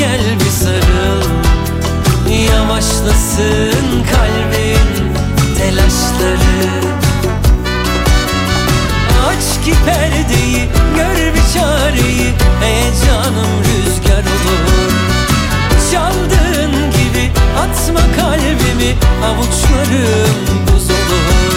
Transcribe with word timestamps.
Gel 0.00 0.40
bir 0.40 0.50
sarıl. 0.50 1.22
Yavaşlasın 2.52 4.04
kalbin 4.12 4.88
telaşları. 5.58 6.70
Aç 9.28 9.64
ki 9.64 9.74
perdeyi 9.86 10.68
gör 10.96 11.34
bir 11.34 11.54
çareyi 11.54 12.30
Heyecanım 12.60 13.52
rüzgar 13.64 14.24
olur. 14.52 14.92
Çaldığın 15.92 16.72
gibi 16.90 17.30
atma 17.58 18.00
kalbimi 18.16 18.94
Avuçlarım 19.24 20.66
buz 20.66 20.90
olur. 20.90 21.54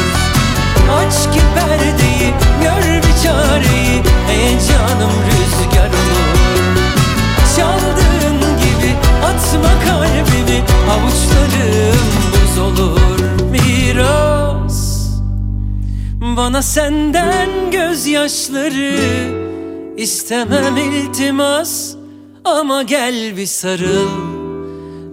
Aç 0.97 1.33
ki 1.33 1.41
perdeyi 1.55 2.02
Avuçlarım 11.33 11.99
buz 12.33 12.57
olur 12.59 13.19
Miras. 13.51 15.09
Bana 16.37 16.61
senden 16.61 17.71
gözyaşları 17.71 18.95
istemem 19.97 20.77
iltimas. 20.77 21.95
Ama 22.45 22.83
gel 22.83 23.37
bir 23.37 23.45
sarıl 23.45 24.09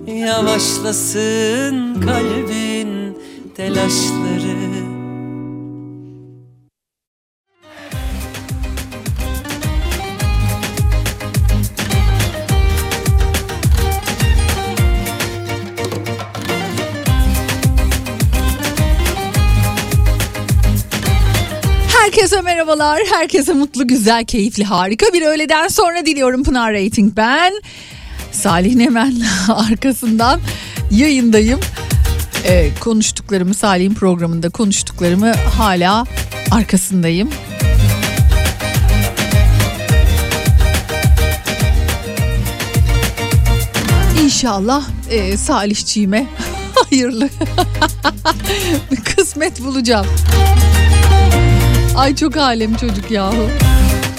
Yavaşlasın 0.07 2.01
kalbin 2.01 3.19
telaşları 3.57 4.20
merhabalar. 22.81 23.03
Herkese 23.11 23.53
mutlu, 23.53 23.87
güzel, 23.87 24.25
keyifli, 24.25 24.65
harika 24.65 25.07
bir 25.13 25.23
öğleden 25.23 25.69
sonra 25.69 26.07
diliyorum 26.07 26.45
Pınar 26.45 26.73
Rating 26.73 27.17
ben. 27.17 27.53
Salih 28.33 28.75
Nemen'le 28.75 29.25
arkasından 29.49 30.41
yayındayım. 30.91 31.61
Ee, 32.45 32.71
konuştuklarımı 32.81 33.55
Salih'in 33.55 33.95
programında 33.95 34.51
konuştuklarımı 34.51 35.33
hala 35.33 36.05
arkasındayım. 36.51 37.31
İnşallah 44.25 44.85
e, 45.11 45.37
Salihçiğime 45.37 46.27
hayırlı 46.75 47.29
kısmet 49.17 49.61
bulacağım. 49.61 50.07
Ay 51.97 52.17
çok 52.17 52.37
alem 52.37 52.75
çocuk 52.75 53.11
yahu. 53.11 53.51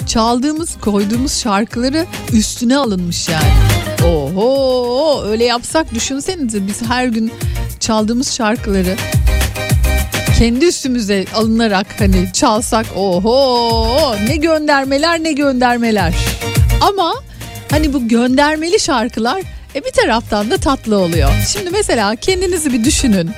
Çaldığımız, 0.06 0.76
koyduğumuz 0.80 1.40
şarkıları 1.40 2.06
üstüne 2.32 2.76
alınmış 2.76 3.28
yani. 3.28 3.52
Oho 4.06 5.24
öyle 5.24 5.44
yapsak 5.44 5.94
düşünsenize 5.94 6.66
biz 6.66 6.82
her 6.82 7.06
gün 7.06 7.32
çaldığımız 7.80 8.32
şarkıları 8.32 8.96
kendi 10.38 10.64
üstümüze 10.64 11.24
alınarak 11.34 11.86
hani 11.98 12.32
çalsak 12.32 12.86
oho 12.96 14.16
ne 14.28 14.36
göndermeler 14.36 15.22
ne 15.24 15.32
göndermeler. 15.32 16.14
Ama 16.80 17.14
hani 17.70 17.92
bu 17.92 18.08
göndermeli 18.08 18.80
şarkılar 18.80 19.42
E 19.74 19.84
bir 19.84 19.90
taraftan 19.92 20.50
da 20.50 20.56
tatlı 20.56 20.98
oluyor. 20.98 21.30
Şimdi 21.52 21.70
mesela 21.70 22.16
kendinizi 22.16 22.72
bir 22.72 22.84
düşünün. 22.84 23.30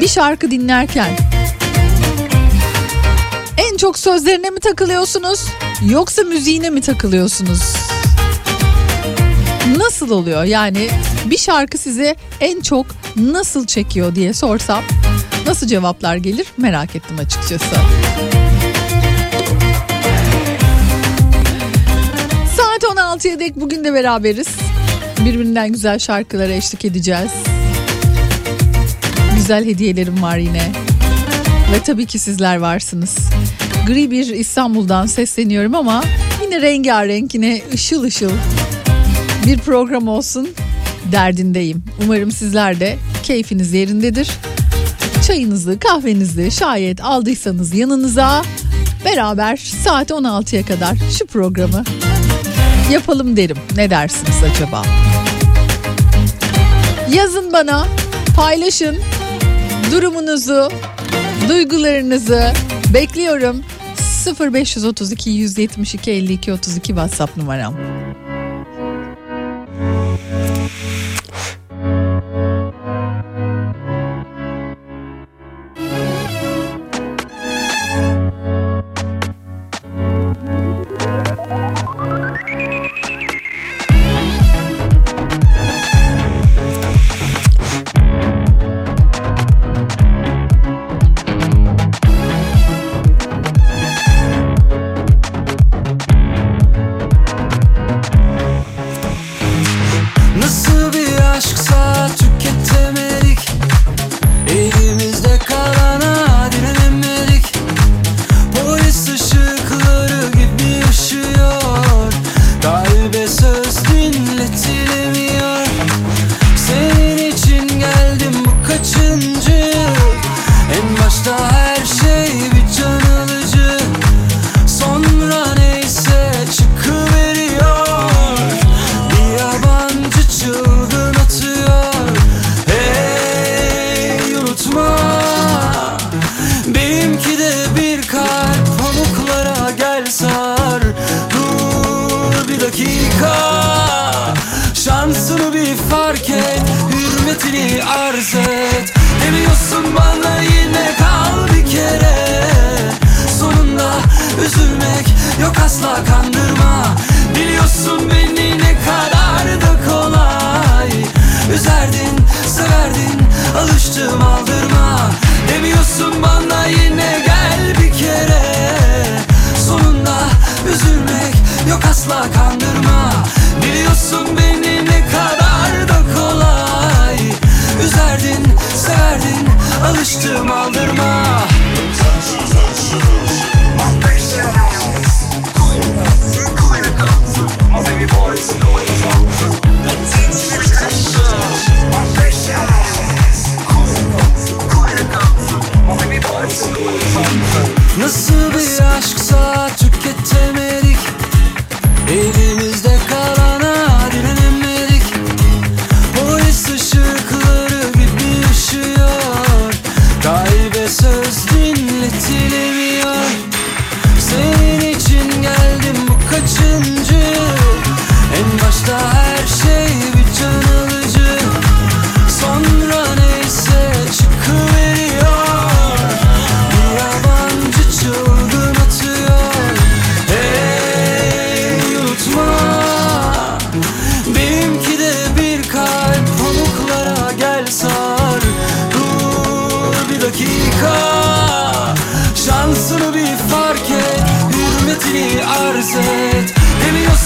Bir 0.00 0.08
şarkı 0.08 0.50
dinlerken 0.50 1.10
en 1.10 1.29
çok 3.80 3.98
sözlerine 3.98 4.50
mi 4.50 4.60
takılıyorsunuz 4.60 5.46
yoksa 5.88 6.22
müziğine 6.22 6.70
mi 6.70 6.80
takılıyorsunuz? 6.80 7.74
Nasıl 9.76 10.10
oluyor? 10.10 10.44
Yani 10.44 10.88
bir 11.26 11.38
şarkı 11.38 11.78
size 11.78 12.16
en 12.40 12.60
çok 12.60 12.86
nasıl 13.16 13.66
çekiyor 13.66 14.14
diye 14.14 14.32
sorsam 14.32 14.84
nasıl 15.46 15.66
cevaplar 15.66 16.16
gelir 16.16 16.46
merak 16.56 16.96
ettim 16.96 17.18
açıkçası. 17.18 17.76
Saat 22.56 22.82
16'ya 22.82 23.40
dek 23.40 23.56
bugün 23.56 23.84
de 23.84 23.94
beraberiz. 23.94 24.48
Birbirinden 25.24 25.72
güzel 25.72 25.98
şarkılara 25.98 26.52
eşlik 26.52 26.84
edeceğiz. 26.84 27.32
Güzel 29.36 29.64
hediyelerim 29.64 30.22
var 30.22 30.36
yine. 30.36 30.72
Ve 31.72 31.82
tabii 31.82 32.06
ki 32.06 32.18
sizler 32.18 32.56
varsınız. 32.56 33.16
Gri 33.86 34.10
bir 34.10 34.26
İstanbul'dan 34.26 35.06
sesleniyorum 35.06 35.74
ama 35.74 36.04
yine 36.42 36.60
rengarenk 36.60 37.34
yine 37.34 37.62
ışıl 37.74 38.02
ışıl 38.02 38.30
bir 39.46 39.58
program 39.58 40.08
olsun 40.08 40.48
derdindeyim. 41.12 41.84
Umarım 42.04 42.30
sizler 42.30 42.80
de 42.80 42.98
keyfiniz 43.22 43.72
yerindedir. 43.72 44.30
Çayınızı, 45.26 45.78
kahvenizi 45.78 46.50
şayet 46.50 47.04
aldıysanız 47.04 47.74
yanınıza 47.74 48.42
beraber 49.04 49.56
saat 49.56 50.10
16'ya 50.10 50.64
kadar 50.66 50.96
şu 51.18 51.26
programı 51.26 51.84
yapalım 52.92 53.36
derim. 53.36 53.56
Ne 53.76 53.90
dersiniz 53.90 54.36
acaba? 54.54 54.82
Yazın 57.14 57.52
bana, 57.52 57.86
paylaşın 58.36 58.98
durumunuzu, 59.92 60.70
duygularınızı 61.48 62.52
bekliyorum. 62.94 63.62
0532 64.24 65.30
172 65.30 66.10
52 66.10 66.52
32 66.52 66.86
WhatsApp 66.86 67.36
numaram. 67.36 67.74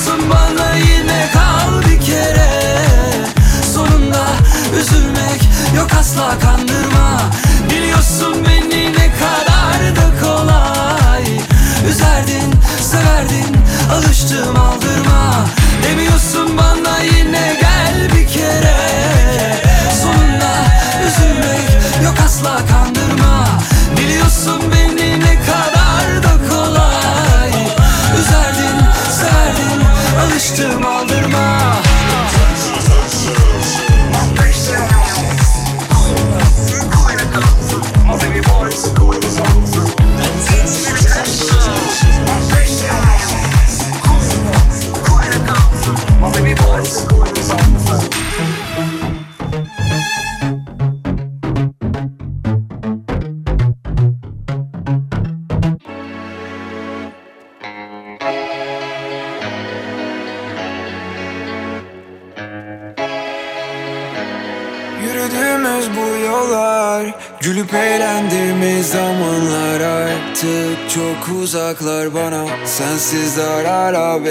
Demiyorsun 0.04 0.30
bana 0.30 0.76
yine 0.76 1.30
kal 1.32 1.80
bir 1.80 2.00
kere. 2.00 2.50
Sonunda 3.74 4.26
üzülmek 4.80 5.48
yok 5.76 5.90
asla 5.98 6.38
kandırma 6.38 6.73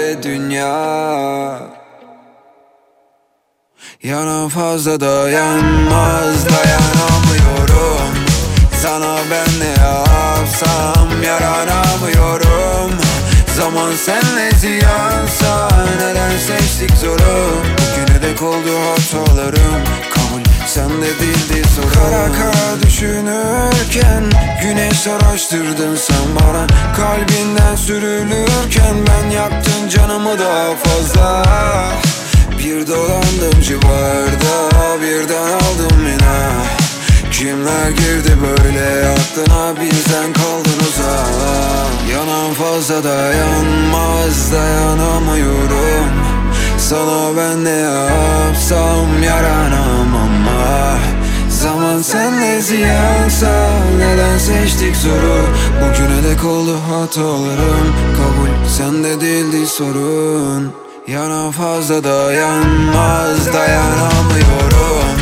ve 0.04 0.22
dünya. 0.22 1.60
Yana 4.02 4.48
fazla 4.48 5.00
dayanmaz 5.00 6.46
dayanamıyorum. 6.48 8.14
Sana 8.82 9.16
ben 9.30 9.60
ne 9.60 9.82
yapsam 9.82 11.22
yaranamıyorum. 11.24 12.90
Zaman 13.56 13.92
senle 13.96 14.50
ziyansa 14.50 15.68
neden 16.00 16.38
seçtik 16.38 16.96
zoru? 16.96 17.54
Bugüne 17.78 18.22
dek 18.22 18.42
oldu 18.42 18.70
hatalarım 18.86 19.82
kabul 20.74 20.90
sende 20.90 21.20
değildi 21.20 21.68
sorun 21.76 21.88
Kara 21.90 22.32
kara 22.32 22.82
düşünürken 22.82 24.24
güneş 24.62 25.06
araştırdın 25.06 25.96
sen 25.96 26.26
bana. 26.34 26.66
Kalbinden 26.96 27.76
sürülürken 27.76 28.96
ben 29.06 29.30
yaktın 29.30 29.88
canımı 29.88 30.38
daha 30.38 30.76
fazla. 30.76 31.44
Bir 32.58 32.86
dolandım 32.86 33.60
civarda 33.62 35.00
birden 35.02 35.52
aldım 35.52 35.98
yine. 35.98 36.64
Kimler 37.32 37.90
girdi 37.90 38.36
böyle 38.42 39.08
aklına 39.08 39.80
bizden 39.80 40.32
kaldın 40.32 40.78
uzak 40.88 42.10
Yanan 42.12 42.54
fazla 42.54 43.04
dayanmaz 43.04 44.52
dayanamıyorum 44.52 46.43
Sana 46.88 47.36
ben 47.36 47.64
ne 47.64 47.70
yapsam 47.70 49.22
yaranam 49.22 50.16
ama. 50.16 50.98
Zaman 51.48 52.02
senle 52.02 52.60
ziyansa 52.60 53.70
neden 53.98 54.38
seçtik 54.38 54.96
zoru 54.96 55.46
Bugüne 55.80 56.30
dek 56.30 56.44
oldu 56.44 56.76
hatalarım. 56.90 57.94
Kabul 58.16 58.68
sende 58.68 59.20
değildi 59.20 59.66
sorun. 59.66 60.72
Yana 61.08 61.50
fazla 61.50 62.04
dayanmaz 62.04 63.52
dayanamıyorum. 63.54 65.18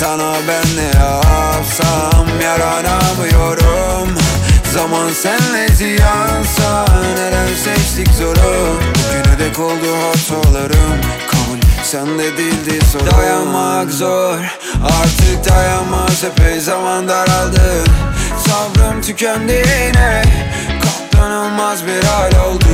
Sana 0.00 0.34
ben 0.48 0.76
ne 0.76 0.98
yapsam 1.00 2.26
yaranamıyorum. 2.42 4.08
Zaman 4.74 5.10
senle 5.10 5.68
ziyansa 5.68 6.84
neden 7.16 7.48
seçtik 7.64 8.14
zoru 8.14 8.97
Bugüne 9.38 9.50
dek 9.50 9.58
oldu 9.58 9.86
hatalarım. 10.02 11.00
Kabul 11.30 11.58
sende 11.82 12.36
değildi 12.36 12.80
sorun. 12.92 13.10
Dayanmak 13.10 13.90
zor. 13.90 14.38
Artık 14.84 15.48
dayanmaz 15.48 16.24
epey 16.24 16.60
zaman 16.60 17.08
daraldı. 17.08 17.84
Sabrım 18.46 19.02
tükendi 19.02 19.52
yine. 19.52 20.22
Katlanılmaz 20.82 21.86
bir 21.86 22.04
hal 22.04 22.46
oldu. 22.46 22.64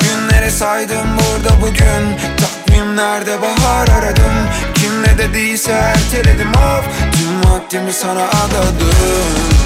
Günleri 0.00 0.50
saydım 0.50 1.08
burada 1.16 1.60
bugün. 1.60 2.18
Takvimlerde 2.36 3.42
bahar 3.42 3.88
aradım. 3.88 4.48
Kim 4.74 5.02
ne 5.02 5.18
dediyse 5.18 5.72
erteledim. 5.72 6.50
Of 6.50 6.84
Tüm 7.12 7.52
vaktimi 7.52 7.92
sana 7.92 8.22
adadım 8.22 9.57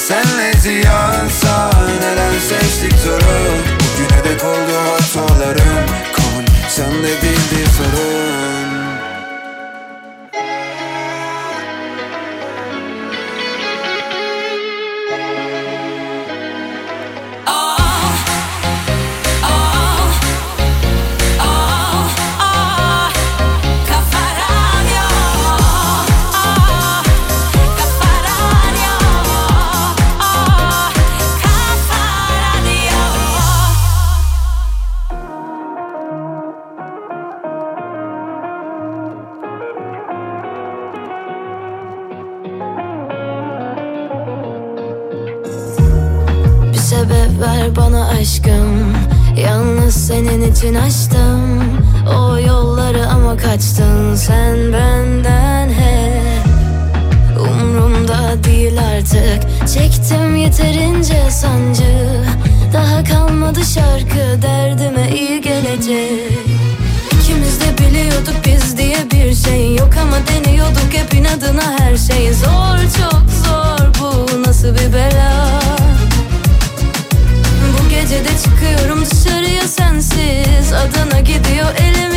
senle 0.00 0.52
ziyansa 0.60 1.70
neden 2.00 2.38
seçtik 2.38 2.98
zoru 2.98 3.20
Bugüne 3.80 4.24
dek 4.24 4.44
oldu 4.44 4.76
hatalarım. 4.92 5.86
Kabul 6.12 6.46
değildi 6.74 7.10
sorun 7.12 7.39
için 50.60 50.74
açtım 50.74 51.62
O 52.16 52.38
yolları 52.38 53.08
ama 53.08 53.36
kaçtın 53.36 54.14
sen 54.14 54.72
benden 54.72 55.68
hep. 55.68 56.46
Umrumda 57.40 58.44
değil 58.44 58.78
artık 58.94 59.68
Çektim 59.74 60.36
yeterince 60.36 61.30
sancı. 61.30 62.24
Daha 62.72 63.04
kalmadı 63.04 63.60
şarkı 63.64 64.42
derdime 64.42 65.10
iyi 65.14 65.40
gelecek. 65.40 66.32
İkimiz 67.12 67.60
de 67.60 67.78
biliyorduk 67.78 68.34
biz 68.46 68.78
diye 68.78 69.10
bir 69.10 69.34
şey 69.34 69.76
yok 69.76 69.90
ama 70.02 70.16
deniyorduk 70.26 70.92
hep 70.92 71.14
inadına 71.14 71.78
her 71.78 71.96
şey. 71.96 72.32
Zor 72.32 72.78
çok 72.98 73.22
zor 73.44 73.86
bu 74.00 74.42
nasıl 74.48 74.74
bir 74.74 74.92
bela? 74.92 75.60
Bu 77.72 77.88
gece 77.88 78.24
de 78.24 78.30
çıkıyorum 78.44 79.04
dışarıya 79.10 79.39
sensiz 79.68 80.72
Adana 80.72 81.20
gidiyor 81.20 81.74
elim 81.78 82.14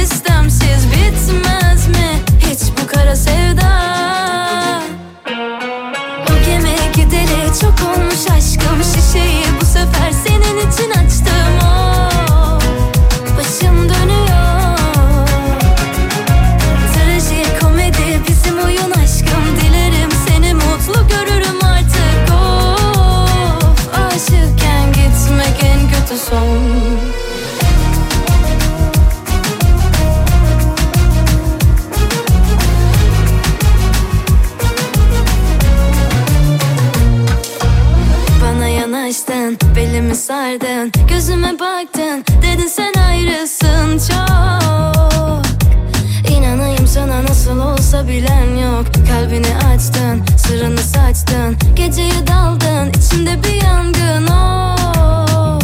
açtın, 49.84 50.24
sırrını 50.38 50.80
saçtın. 50.80 51.58
Geceye 51.76 52.28
daldın, 52.28 52.90
içimde 52.90 53.44
bir 53.44 53.64
yangın 53.64 54.28
of 54.28 55.64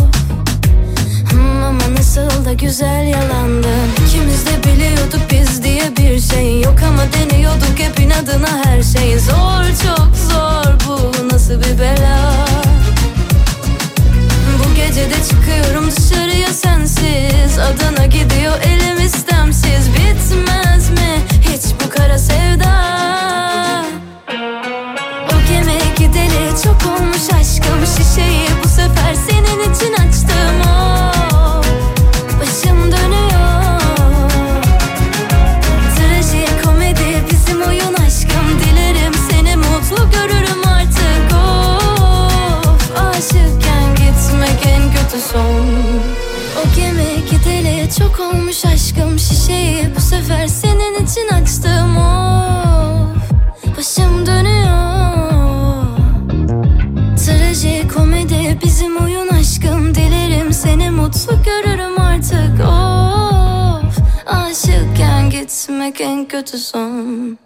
Hmm, 1.31 1.63
Ama 1.63 1.95
nasıl 1.97 2.45
da 2.45 2.53
güzel 2.53 3.07
yalandın. 3.07 3.89
İkimiz 4.07 4.45
de 4.45 4.63
biliyorduk 4.63 5.21
biz 5.31 5.63
diye 5.63 5.97
bir 5.97 6.19
şey 6.19 6.61
yok 6.61 6.75
Ama 6.87 7.03
deniyorduk 7.13 7.79
hep 7.79 7.99
inadına 7.99 8.65
her 8.65 8.83
şey. 8.83 9.19
Zor 9.19 9.65
çok 9.85 10.11
zor 10.29 10.73
bu 10.87 11.27
nasıl 11.33 11.53
bir 11.53 11.79
bela? 11.79 12.35
Bu 14.59 14.75
gece 14.75 15.09
de 15.09 15.23
çıkıyorum 15.29 15.91
dışarıya 15.91 16.47
sensiz. 16.47 17.59
Adana 17.59 18.05
gidiyor 18.05 18.55
elim 18.63 19.05
istemsiz. 19.05 19.89
Bitmez 19.93 20.68
kötü 66.29 66.57
son 66.57 67.37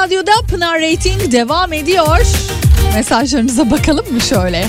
Radyo'da 0.00 0.32
Pınar 0.50 0.80
Rating 0.80 1.32
devam 1.32 1.72
ediyor. 1.72 2.26
Mesajlarınıza 2.94 3.70
bakalım 3.70 4.14
mı 4.14 4.20
şöyle? 4.20 4.66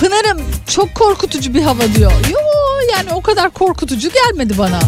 Pınar'ım 0.00 0.42
çok 0.68 0.94
korkutucu 0.94 1.54
bir 1.54 1.62
hava 1.62 1.94
diyor. 1.94 2.12
Yo 2.30 2.53
yani 2.96 3.12
o 3.12 3.20
kadar 3.20 3.50
korkutucu 3.50 4.08
gelmedi 4.12 4.58
bana. 4.58 4.80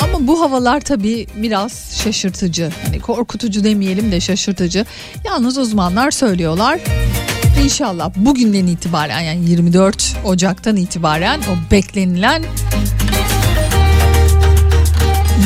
Ama 0.00 0.26
bu 0.26 0.40
havalar 0.40 0.80
tabii 0.80 1.26
biraz 1.36 2.00
şaşırtıcı. 2.04 2.70
Hani 2.84 3.00
korkutucu 3.00 3.64
demeyelim 3.64 4.12
de 4.12 4.20
şaşırtıcı. 4.20 4.86
Yalnız 5.24 5.58
uzmanlar 5.58 6.10
söylüyorlar. 6.10 6.80
İnşallah 7.64 8.10
bugünden 8.16 8.66
itibaren 8.66 9.20
yani 9.20 9.50
24 9.50 10.16
Ocak'tan 10.24 10.76
itibaren 10.76 11.40
o 11.40 11.70
beklenilen 11.70 12.42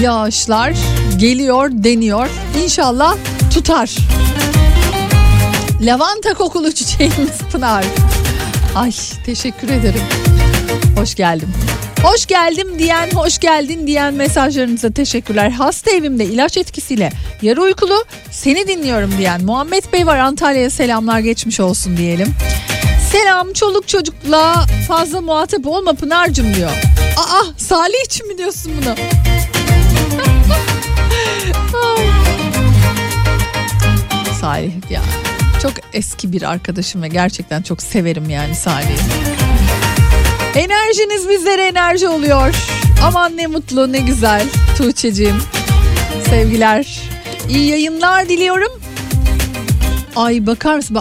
yağışlar 0.01 0.75
geliyor 1.19 1.71
deniyor. 1.73 2.29
İnşallah 2.65 3.17
tutar. 3.55 3.97
Lavanta 5.81 6.35
kokulu 6.35 6.73
çiçeğimiz 6.73 7.39
Pınar. 7.53 7.85
Ay 8.77 8.93
teşekkür 9.27 9.69
ederim. 9.69 10.01
Hoş 10.97 11.15
geldim. 11.15 11.49
Hoş 12.03 12.27
geldim 12.27 12.79
diyen, 12.79 13.11
hoş 13.11 13.39
geldin 13.39 13.87
diyen 13.87 14.15
mesajlarınıza 14.15 14.91
teşekkürler. 14.91 15.51
Hasta 15.51 15.91
evimde 15.91 16.25
ilaç 16.25 16.57
etkisiyle 16.57 17.13
yarı 17.43 17.63
uykulu 17.63 18.05
seni 18.31 18.69
dinliyorum 18.69 19.15
diyen 19.19 19.45
Muhammed 19.45 19.85
Bey 19.93 20.07
var 20.07 20.19
Antalya'ya 20.19 20.71
selamlar 20.71 21.21
geçmiş 21.21 21.61
olsun 21.61 21.97
diyelim. 21.97 22.35
Selam 23.13 23.53
çoluk 23.53 23.89
çocukla 23.89 24.67
fazla 24.89 25.21
muhatap 25.21 25.67
olma 25.67 25.93
Pınar'cım 25.93 26.55
diyor. 26.55 26.71
Aa 27.17 27.43
Salih 27.57 28.05
için 28.07 28.29
mi 28.29 28.39
diyorsun 28.39 28.73
bunu? 28.81 28.95
Salih 34.41 34.73
ya 34.91 35.01
çok 35.65 35.73
eski 35.93 36.33
bir 36.33 36.43
arkadaşım 36.43 37.03
ve 37.03 37.09
gerçekten 37.09 37.63
çok 37.63 37.83
severim 37.83 38.31
yani 38.31 38.55
Salih'i. 38.55 38.97
Enerjiniz 40.55 41.29
bizlere 41.29 41.67
enerji 41.67 42.09
oluyor. 42.09 42.55
Aman 43.05 43.37
ne 43.37 43.47
mutlu 43.47 43.93
ne 43.93 43.99
güzel 43.99 44.47
Tuğçe'cim. 44.77 45.37
Sevgiler. 46.31 47.01
İyi 47.49 47.69
yayınlar 47.69 48.29
diliyorum. 48.29 48.73
Ay 50.17 50.47
bakar 50.47 50.77
mısın 50.77 50.99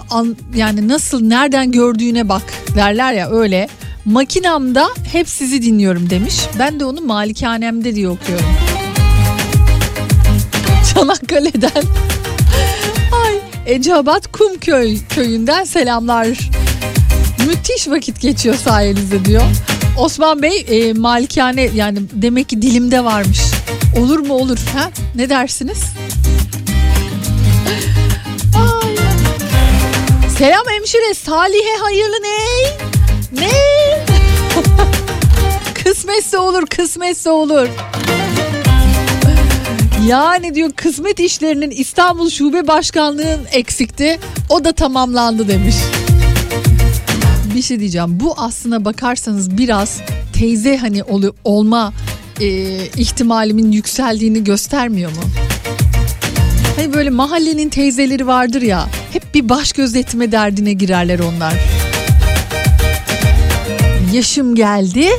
yani 0.56 0.88
nasıl 0.88 1.22
nereden 1.22 1.72
gördüğüne 1.72 2.30
bak 2.30 2.44
derler 2.76 3.14
ya 3.14 3.30
öyle. 3.30 3.68
Makinamda 4.06 4.90
hep 5.12 5.30
sizi 5.30 5.62
dinliyorum 5.62 6.10
demiş. 6.10 6.36
Ben 6.60 6.80
de 6.80 6.86
onu 6.86 7.02
malikanemde 7.02 7.96
diye 7.96 8.10
okuyorum. 8.10 8.56
Çanakkale'den. 10.94 11.84
Eceabat 13.66 14.32
Kumköy 14.32 14.98
köyünden 15.10 15.64
selamlar. 15.64 16.28
Müthiş 17.48 17.88
vakit 17.88 18.22
geçiyor 18.22 18.56
sayenizde 18.56 19.26
diyor. 19.26 19.44
Osman 19.98 20.42
Bey 20.42 20.66
e, 20.68 20.94
malikane 20.94 21.70
yani 21.74 22.00
demek 22.14 22.50
ki 22.50 22.62
dilimde 22.62 23.04
varmış. 23.04 23.40
Olur 24.00 24.20
mu 24.20 24.34
olur 24.34 24.58
ha? 24.78 24.90
Ne 25.16 25.30
dersiniz? 25.30 25.84
Ay. 28.56 28.96
Selam 30.38 30.64
hemşire 30.70 31.14
Salih'e 31.14 31.78
hayırlı 31.82 32.16
ne? 32.24 32.38
Ne? 33.42 33.52
kısmetse 35.84 36.38
olur 36.38 36.66
kısmetse 36.66 37.30
olur. 37.30 37.68
Yani 40.08 40.56
diyor 40.56 40.72
kısmet 40.72 41.20
işlerinin 41.20 41.72
İstanbul 41.72 42.30
Şube 42.30 42.68
Başkanlığı'nın 42.68 43.46
eksikti. 43.52 44.20
O 44.50 44.64
da 44.64 44.72
tamamlandı 44.72 45.48
demiş. 45.48 45.76
Bir 47.56 47.62
şey 47.62 47.80
diyeceğim. 47.80 48.20
Bu 48.20 48.34
aslına 48.38 48.86
bakarsanız 48.86 49.58
biraz 49.58 50.02
teyze 50.34 50.78
hani 50.78 51.04
ol, 51.04 51.24
olma 51.44 51.94
e, 52.42 52.48
ihtimalimin 52.98 53.72
yükseldiğini 53.72 54.44
göstermiyor 54.44 55.12
mu? 55.12 55.22
Hani 56.76 56.94
böyle 56.94 57.10
mahallenin 57.10 57.70
teyzeleri 57.70 58.28
vardır 58.28 58.62
ya. 58.62 58.88
Hep 59.14 59.34
bir 59.34 59.50
baş 59.50 59.72
gözetme 59.72 60.32
derdine 60.32 60.74
girerler 60.74 61.20
onlar. 61.20 61.54
Yaşım 64.14 64.56
geldi. 64.56 65.10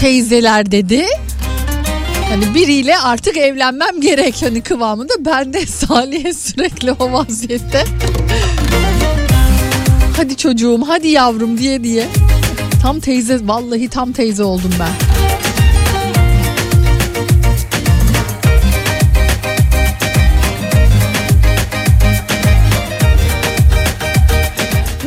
Teyzeler 0.00 0.70
dedi. 0.70 1.06
Hani 2.30 2.54
biriyle 2.54 2.98
artık 2.98 3.36
evlenmem 3.36 4.00
gerek 4.00 4.42
hani 4.42 4.60
kıvamında. 4.60 5.12
Ben 5.18 5.52
de 5.52 5.66
Salih'e 5.66 6.32
sürekli 6.32 6.92
o 6.92 7.12
vaziyette. 7.12 7.84
hadi 10.16 10.36
çocuğum 10.36 10.80
hadi 10.86 11.08
yavrum 11.08 11.58
diye 11.58 11.84
diye. 11.84 12.06
Tam 12.82 13.00
teyze 13.00 13.38
vallahi 13.42 13.88
tam 13.88 14.12
teyze 14.12 14.42
oldum 14.44 14.70
ben. 14.80 14.88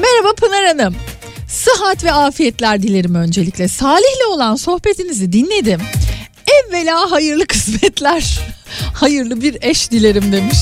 Merhaba 0.01 0.35
Pınar 0.35 0.65
Hanım. 0.65 0.95
Sıhhat 1.47 2.03
ve 2.03 2.11
afiyetler 2.11 2.83
dilerim 2.83 3.15
öncelikle. 3.15 3.67
Salih'le 3.67 4.27
olan 4.31 4.55
sohbetinizi 4.55 5.33
dinledim. 5.33 5.79
Evvela 6.73 7.11
hayırlı 7.11 7.45
kısmetler, 7.45 8.39
hayırlı 8.93 9.41
bir 9.41 9.57
eş 9.61 9.91
dilerim 9.91 10.31
demiş. 10.31 10.57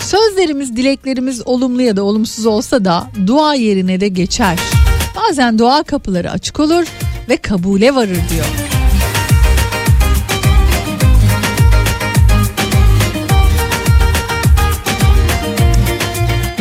Sözlerimiz, 0.00 0.76
dileklerimiz 0.76 1.46
olumlu 1.46 1.82
ya 1.82 1.96
da 1.96 2.02
olumsuz 2.02 2.46
olsa 2.46 2.84
da 2.84 3.10
dua 3.26 3.54
yerine 3.54 4.00
de 4.00 4.08
geçer. 4.08 4.58
Bazen 5.16 5.58
dua 5.58 5.82
kapıları 5.82 6.30
açık 6.30 6.60
olur 6.60 6.84
ve 7.28 7.36
kabule 7.36 7.94
varır 7.94 8.18
diyor. 8.30 8.46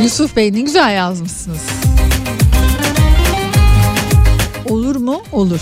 Yusuf 0.04 0.36
Bey 0.36 0.54
ne 0.54 0.62
güzel 0.62 0.96
yazmışsınız. 0.96 1.62
Olur 4.70 4.96
mu? 4.96 5.22
Olur. 5.32 5.62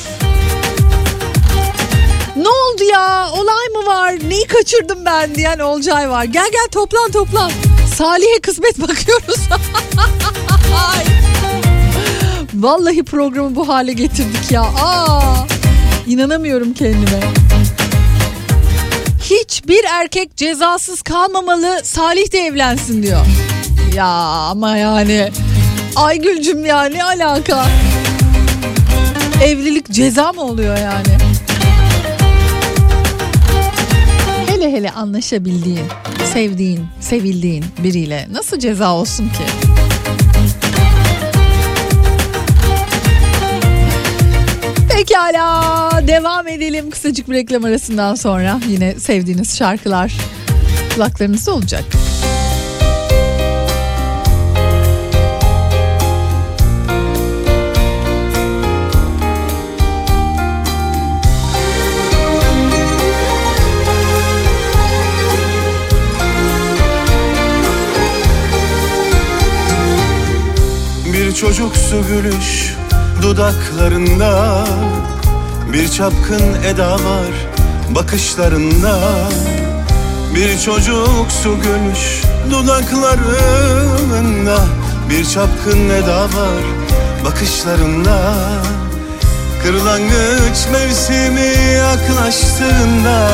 Ne 2.36 2.50
oldu 2.50 2.84
ya? 2.92 3.30
Olay 3.32 3.68
mı 3.76 3.86
var? 3.86 4.16
Neyi 4.30 4.48
kaçırdım 4.48 5.06
ben 5.06 5.36
diyen 5.36 5.60
Olcay 5.60 6.10
var. 6.10 6.24
Gel 6.24 6.52
gel 6.52 6.68
toplan 6.72 7.12
toplan. 7.12 7.52
Salih'e 7.96 8.42
kısmet 8.42 8.80
bakıyoruz. 8.82 9.40
Vallahi 12.54 13.04
programı 13.04 13.56
bu 13.56 13.68
hale 13.68 13.94
getirdik 13.94 14.52
ya. 14.52 14.62
Aa, 14.62 15.34
inanamıyorum 16.08 16.74
kendime. 16.74 17.20
Hiçbir 19.24 19.84
erkek 19.84 20.38
cezasız 20.38 21.02
kalmamalı 21.02 21.82
Salih 21.84 22.32
de 22.32 22.40
evlensin 22.40 23.04
diyor. 23.04 23.26
Ya 23.96 24.06
ama 24.06 24.78
yani 24.78 25.32
Aygül'cüm 25.96 26.66
ya 26.66 26.84
ne 26.86 27.04
alaka? 27.04 27.66
Evlilik 29.44 29.92
ceza 29.92 30.32
mı 30.34 30.42
oluyor 30.42 30.78
yani? 30.78 31.23
Böyle 34.64 34.92
anlaşabildiğin, 34.92 35.86
sevdiğin, 36.34 36.86
sevildiğin 37.00 37.66
biriyle 37.84 38.28
nasıl 38.32 38.60
ceza 38.60 38.94
olsun 38.94 39.30
ki? 39.30 39.44
Pekala 44.90 46.08
devam 46.08 46.48
edelim 46.48 46.90
kısacık 46.90 47.30
bir 47.30 47.34
reklam 47.34 47.66
arasından 47.66 48.16
sonra 48.16 48.60
yine 48.68 49.00
sevdiğiniz 49.00 49.58
şarkılar 49.58 50.14
kulaklarınızda 50.96 51.54
olacak. 51.54 51.84
Çocuksu 71.44 72.08
gülüş 72.08 72.74
dudaklarında. 73.22 74.64
Bir 75.74 75.88
çapkın 75.88 76.64
eda 76.68 76.92
var 76.92 77.34
bakışlarında. 77.90 79.00
Bir 80.36 80.60
çocuksu 80.60 81.58
gülüş 81.64 82.24
dudaklarında. 82.52 84.58
Bir 85.10 85.26
çapkın 85.26 85.90
eda 85.90 86.24
var 86.24 86.64
bakışlarında. 87.26 88.34
Kırlangıç 89.64 90.68
mevsimi 90.72 91.54
yaklaştığında 91.78 93.30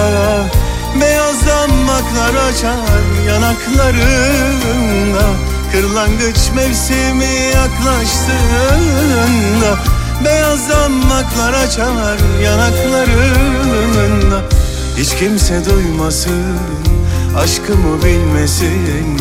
Beyaz 1.01 1.47
damaklar 1.47 2.35
açar 2.49 3.01
yanaklarında 3.27 5.48
Kırlangıç 5.71 6.37
mevsimi 6.55 7.51
yaklaştığında 7.55 8.39
Beyaz 10.25 10.69
damaklar 10.69 11.53
açar 11.53 12.17
yanaklarında. 12.43 14.41
Hiç 14.97 15.15
kimse 15.15 15.65
duymasın 15.65 16.57
Aşkımı 17.37 18.03
bilmesin 18.03 19.19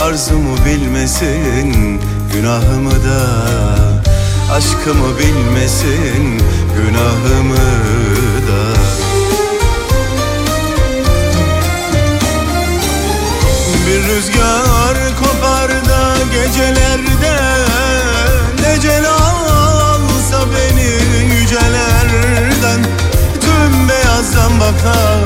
Arzumu 0.00 0.56
bilmesin 0.66 2.00
Günahımı 2.32 2.90
da. 2.90 3.26
Aşkımı 4.52 5.18
bilmesin 5.18 6.40
Günahımı 6.76 7.56
da. 8.48 8.62
Bir 13.86 14.02
rüzgar 14.02 14.91
gecelerde 16.32 17.36
Necel 18.60 19.06
alsa 19.08 20.40
beni 20.54 20.90
yücelerden. 21.34 22.80
Tüm 23.40 23.88
beyazdan 23.88 24.60
bakar 24.60 25.18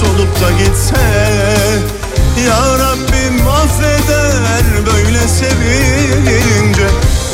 solup 0.00 0.40
da 0.40 0.50
gitse 0.50 0.96
Ya 2.46 2.78
Rabbim 2.78 3.48
affeder 3.48 4.86
böyle 4.86 5.28
sevince 5.28 6.86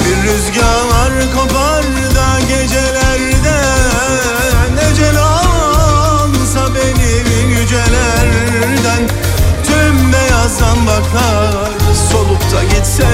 Bir 0.05 0.17
rüzgar 0.23 1.35
kopar 1.35 1.85
da 2.15 2.41
gecelerde 2.41 3.59
Necel 4.75 5.19
alsa 5.19 6.75
beni 6.75 7.29
yücelerden. 7.61 9.03
Tüm 9.67 10.13
beyazdan 10.13 10.87
bakar 10.87 11.78
solup 12.13 12.53
da 12.53 12.65
gitse 12.65 13.05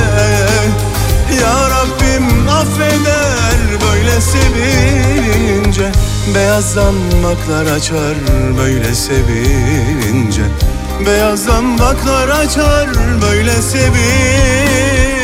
Ya 1.41 1.71
Rabbim 1.71 2.49
affeder 2.49 3.59
böyle 3.89 4.21
sevince. 4.21 5.93
Beyazdan 6.35 6.95
baklar 7.25 7.77
açar 7.77 8.15
böyle 8.59 8.95
sevince. 8.95 10.43
Beyazdan 11.07 11.79
baklar 11.79 12.29
açar 12.29 12.89
böyle 13.23 13.63
sevince 13.63 15.24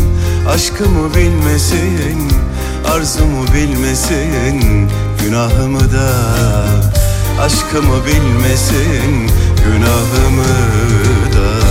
Aşkımı 0.53 1.15
bilmesin 1.15 2.31
Arzumu 2.93 3.45
bilmesin 3.53 4.89
Günahımı 5.23 5.79
da. 5.79 6.11
Aşkımı 7.41 8.05
bilmesin 8.05 9.31
Günahımı 9.65 10.45
da. 11.33 11.65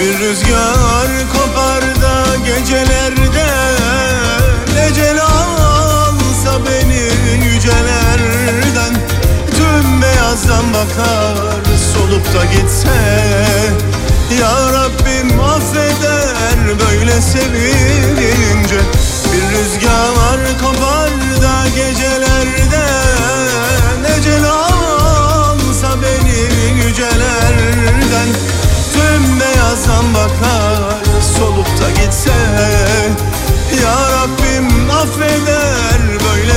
Bir 0.00 0.18
rüzgar 0.18 1.08
kopar 1.32 1.82
da 2.02 2.36
gecelerde 2.46 3.46
Necel 4.74 5.20
alsa 5.22 6.58
beni 6.66 7.44
yücelerden 7.44 8.94
Tüm 9.56 10.02
beyazdan 10.02 10.64
bakar 10.74 11.65
solup 12.06 12.34
da 12.34 12.44
gitse 12.44 12.88
Ya 14.40 14.72
Rabbim 14.72 15.40
affeder 15.40 16.78
böyle 16.80 17.20
sevince 17.20 18.80
Bir 19.32 19.56
rüzgar 19.56 20.58
kopar 20.60 21.10
da 21.42 21.68
gecelerde 21.68 22.86
Necel 24.02 24.44
alsa 24.44 26.02
beni 26.02 26.86
yücelerden. 26.86 28.28
Tüm 28.92 29.40
beyazdan 29.40 30.14
bakar 30.14 31.02
solup 31.38 31.66
da 31.66 31.90
gitse 31.90 32.30
Ya 33.82 33.96
Rabbim 34.12 34.90
affeder 34.90 35.85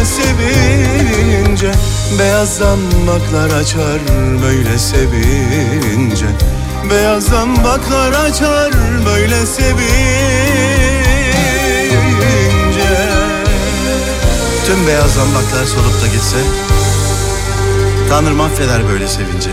sevince 0.06 1.72
Beyazdan 2.20 2.80
baklar 3.08 3.60
açar 3.60 4.00
böyle 4.44 4.78
sevince. 4.80 6.26
Beyazdan 6.90 7.64
baklar 7.64 8.12
açar 8.12 8.72
böyle 9.06 9.46
sevince. 9.46 9.80
Tüm 14.66 14.88
beyaz 14.88 15.14
zambaklar 15.14 15.66
solup 15.66 16.02
da 16.02 16.08
gitse 16.08 16.38
Tanrım 18.10 18.42
affeder 18.42 18.88
böyle 18.90 19.08
sevince 19.08 19.50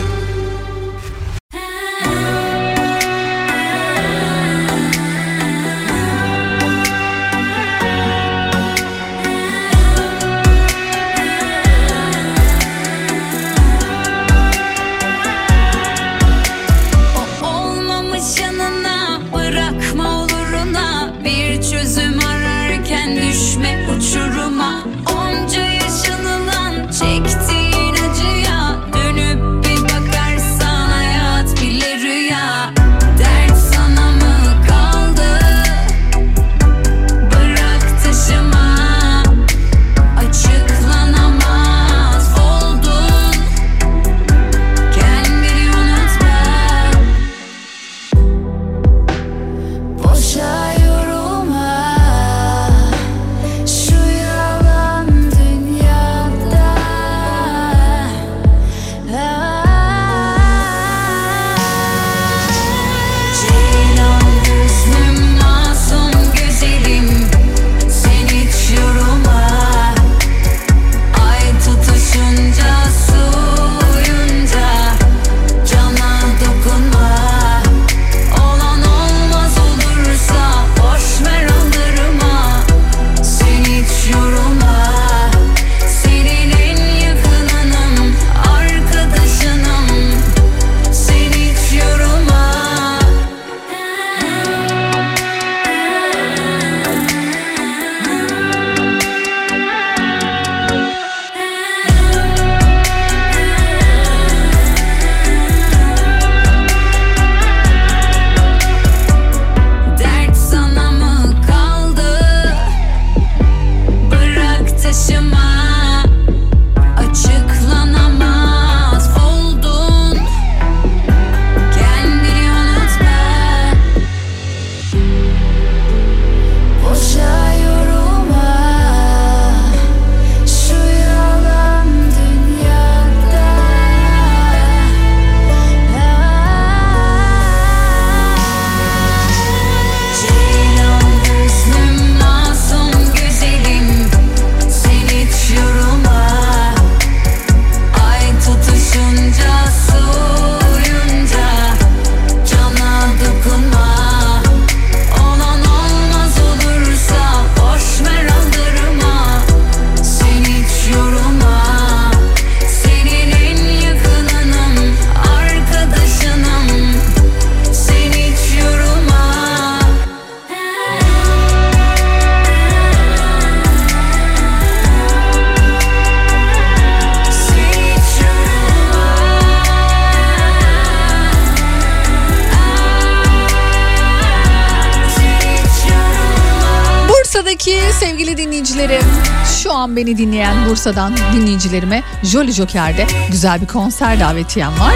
beni 190.07 190.19
dinleyen 190.19 190.69
Bursa'dan 190.69 191.15
dinleyicilerime 191.35 192.03
Jolly 192.23 192.53
Joker'de 192.53 193.07
güzel 193.31 193.61
bir 193.61 193.67
konser 193.67 194.21
davetiyem 194.21 194.73
var. 194.81 194.95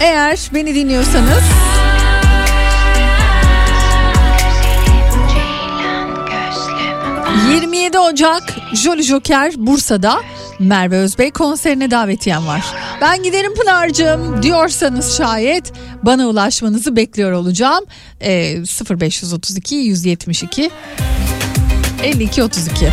Eğer 0.00 0.50
beni 0.54 0.74
dinliyorsanız 0.74 1.42
27 7.50 7.98
Ocak 7.98 8.42
Jolly 8.74 9.02
Joker 9.02 9.52
Bursa'da 9.56 10.20
Merve 10.58 10.96
Özbey 10.96 11.30
konserine 11.30 11.90
davetiyem 11.90 12.46
var. 12.46 12.64
Ben 13.00 13.22
giderim 13.22 13.54
Pınar'cığım 13.54 14.42
diyorsanız 14.42 15.16
şayet 15.16 15.72
bana 16.02 16.26
ulaşmanızı 16.28 16.96
bekliyor 16.96 17.32
olacağım. 17.32 17.84
Ee, 18.20 18.56
0532 18.90 19.74
172 19.74 20.70
52 22.02 22.42
32 22.42 22.88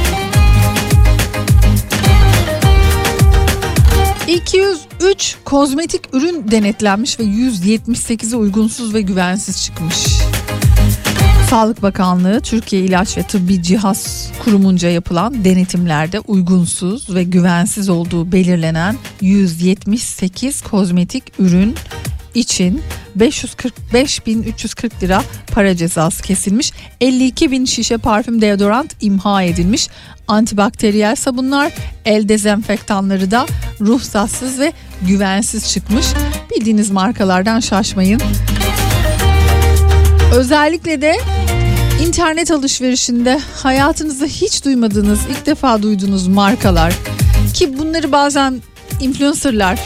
203 4.28 5.36
kozmetik 5.46 6.02
ürün 6.14 6.52
denetlenmiş 6.52 7.20
ve 7.20 7.24
178'i 7.24 8.36
uygunsuz 8.36 8.94
ve 8.94 9.02
güvensiz 9.02 9.64
çıkmış. 9.64 9.96
Sağlık 11.50 11.82
Bakanlığı 11.82 12.42
Türkiye 12.42 12.82
İlaç 12.82 13.18
ve 13.18 13.24
Tıbbi 13.24 13.64
Cihaz 13.64 14.32
Kurumunca 14.44 14.90
yapılan 14.90 15.46
denetimlerde 15.46 16.20
uygunsuz 16.20 17.16
ve 17.16 17.24
güvensiz 17.24 17.90
olduğu 17.90 18.32
belirlenen 18.32 18.96
178 19.22 20.62
kozmetik 20.62 21.24
ürün 21.40 21.76
için 22.36 22.82
545.340 23.18 25.02
lira 25.02 25.24
para 25.52 25.76
cezası 25.76 26.24
kesilmiş. 26.24 26.72
52 27.02 27.52
bin 27.52 27.66
şişe 27.66 27.98
parfüm 27.98 28.42
deodorant 28.42 28.96
imha 29.02 29.44
edilmiş. 29.44 29.88
Antibakteriyel 30.28 31.16
sabunlar, 31.16 31.74
el 32.06 32.30
dezenfektanları 32.30 33.32
da 33.32 33.46
ruhsatsız 33.82 34.60
ve 34.60 34.74
güvensiz 35.02 35.72
çıkmış. 35.72 36.06
Bildiğiniz 36.52 36.92
markalardan 36.92 37.60
şaşmayın. 37.60 38.22
Özellikle 40.34 41.02
de 41.02 41.18
internet 42.08 42.52
alışverişinde 42.52 43.40
hayatınızda 43.64 44.26
hiç 44.26 44.66
duymadığınız, 44.66 45.20
ilk 45.30 45.46
defa 45.46 45.84
duyduğunuz 45.84 46.28
markalar 46.28 46.94
ki 47.54 47.78
bunları 47.78 48.12
bazen 48.12 48.62
influencerlar 49.02 49.80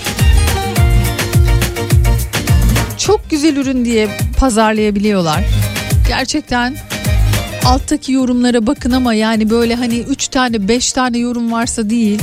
çok 3.09 3.29
güzel 3.29 3.55
ürün 3.55 3.85
diye 3.85 4.07
pazarlayabiliyorlar. 4.37 5.43
Gerçekten 6.07 6.75
alttaki 7.65 8.11
yorumlara 8.11 8.67
bakın 8.67 8.91
ama 8.91 9.13
yani 9.13 9.49
böyle 9.49 9.75
hani 9.75 9.99
3 9.99 10.27
tane 10.27 10.67
5 10.67 10.93
tane 10.93 11.17
yorum 11.17 11.51
varsa 11.51 11.89
değil. 11.89 12.21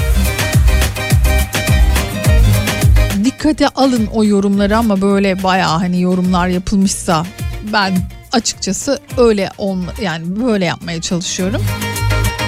Dikkate 3.24 3.68
alın 3.68 4.06
o 4.06 4.24
yorumları 4.24 4.76
ama 4.76 5.00
böyle 5.00 5.42
bayağı 5.42 5.78
hani 5.78 6.00
yorumlar 6.00 6.48
yapılmışsa 6.48 7.26
ben 7.72 7.98
açıkçası 8.32 8.98
öyle 9.18 9.50
olma 9.58 9.92
yani 10.02 10.24
böyle 10.42 10.64
yapmaya 10.64 11.00
çalışıyorum. 11.00 11.62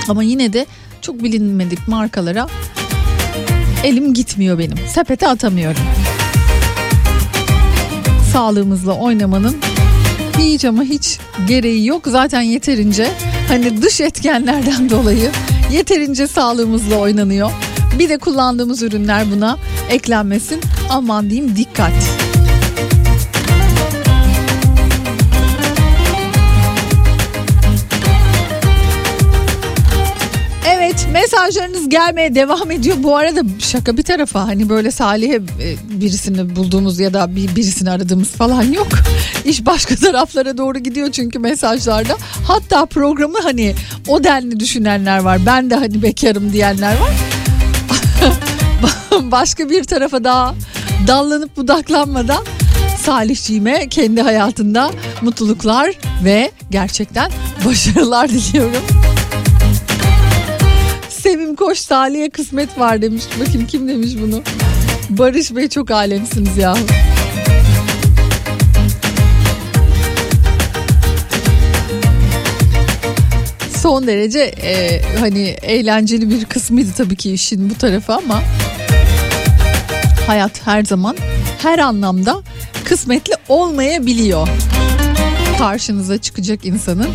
Ama 0.08 0.22
yine 0.22 0.52
de 0.52 0.66
çok 1.00 1.22
bilinmedik 1.22 1.88
markalara 1.88 2.48
elim 3.84 4.14
gitmiyor 4.14 4.58
benim. 4.58 4.78
Sepete 4.88 5.28
atamıyorum. 5.28 5.82
Sağlığımızla 8.38 8.92
oynamanın 8.92 9.56
hiç 10.38 10.64
ama 10.64 10.82
hiç 10.82 11.18
gereği 11.48 11.86
yok. 11.86 12.02
Zaten 12.06 12.40
yeterince 12.40 13.10
hani 13.48 13.82
dış 13.82 14.00
etkenlerden 14.00 14.90
dolayı 14.90 15.30
yeterince 15.72 16.26
sağlığımızla 16.26 16.96
oynanıyor. 16.96 17.50
Bir 17.98 18.08
de 18.08 18.18
kullandığımız 18.18 18.82
ürünler 18.82 19.30
buna 19.32 19.58
eklenmesin. 19.90 20.60
Aman 20.90 21.30
diyeyim 21.30 21.56
dikkat. 21.56 22.17
Mesajlarınız 31.48 31.88
gelmeye 31.88 32.34
devam 32.34 32.70
ediyor. 32.70 32.96
Bu 33.02 33.16
arada 33.16 33.40
şaka 33.58 33.96
bir 33.96 34.02
tarafa 34.02 34.40
hani 34.40 34.68
böyle 34.68 34.90
Salih'e 34.90 35.34
e, 35.34 35.76
birisini 36.00 36.56
bulduğumuz 36.56 37.00
ya 37.00 37.14
da 37.14 37.36
bir 37.36 37.56
birisini 37.56 37.90
aradığımız 37.90 38.28
falan 38.28 38.62
yok. 38.62 38.86
İş 39.44 39.66
başka 39.66 39.96
taraflara 40.04 40.58
doğru 40.58 40.78
gidiyor 40.78 41.12
çünkü 41.12 41.38
mesajlarda. 41.38 42.16
Hatta 42.46 42.86
programı 42.86 43.38
hani 43.42 43.74
o 44.08 44.24
denli 44.24 44.60
düşünenler 44.60 45.18
var. 45.18 45.46
Ben 45.46 45.70
de 45.70 45.74
hani 45.74 46.02
bekarım 46.02 46.52
diyenler 46.52 46.96
var. 47.00 47.12
başka 49.30 49.70
bir 49.70 49.84
tarafa 49.84 50.24
daha 50.24 50.54
dallanıp 51.06 51.56
budaklanmadan 51.56 52.44
Salihciğime 53.02 53.88
kendi 53.88 54.22
hayatında 54.22 54.90
mutluluklar 55.22 55.94
ve 56.24 56.50
gerçekten 56.70 57.30
başarılar 57.66 58.28
diliyorum. 58.28 58.82
Sevim 61.28 61.56
Koş 61.56 61.78
Salih'e 61.78 62.30
kısmet 62.30 62.78
var 62.78 63.02
demiş. 63.02 63.24
Bakayım 63.40 63.66
kim 63.66 63.88
demiş 63.88 64.10
bunu? 64.22 64.42
Barış 65.10 65.56
Bey 65.56 65.68
çok 65.68 65.90
alemsiniz 65.90 66.56
ya. 66.56 66.74
Son 73.82 74.06
derece 74.06 74.40
e, 74.40 75.02
hani 75.20 75.40
eğlenceli 75.62 76.30
bir 76.30 76.44
kısmıydı 76.44 76.90
tabii 76.96 77.16
ki 77.16 77.32
işin 77.32 77.70
bu 77.70 77.74
tarafı 77.74 78.14
ama 78.14 78.42
hayat 80.26 80.66
her 80.66 80.84
zaman 80.84 81.16
her 81.62 81.78
anlamda 81.78 82.42
kısmetli 82.84 83.32
olmayabiliyor. 83.48 84.48
Karşınıza 85.58 86.18
çıkacak 86.18 86.64
insanın 86.64 87.08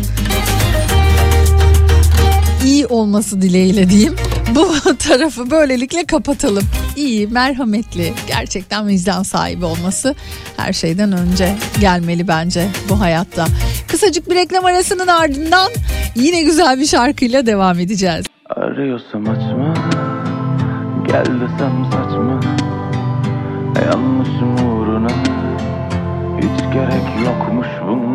iyi 2.64 2.86
olması 2.86 3.42
dileğiyle 3.42 3.90
diyeyim. 3.90 4.14
Bu 4.54 4.94
tarafı 4.98 5.50
böylelikle 5.50 6.04
kapatalım. 6.04 6.64
İyi, 6.96 7.26
merhametli, 7.26 8.12
gerçekten 8.26 8.88
vicdan 8.88 9.22
sahibi 9.22 9.64
olması 9.64 10.14
her 10.56 10.72
şeyden 10.72 11.12
önce 11.12 11.54
gelmeli 11.80 12.28
bence 12.28 12.68
bu 12.88 13.00
hayatta. 13.00 13.46
Kısacık 13.88 14.30
bir 14.30 14.34
reklam 14.34 14.64
arasının 14.64 15.06
ardından 15.06 15.70
yine 16.14 16.42
güzel 16.42 16.78
bir 16.80 16.86
şarkıyla 16.86 17.46
devam 17.46 17.78
edeceğiz. 17.78 18.24
Arıyorsam 18.50 19.28
açma 19.28 19.74
Gel 21.06 21.24
desem 21.24 21.84
saçma 21.92 22.40
Yanlışım 23.86 24.54
uğruna 24.54 25.08
Hiç 26.38 26.72
gerek 26.74 27.26
yokmuş 27.26 27.66
bunları 27.88 28.13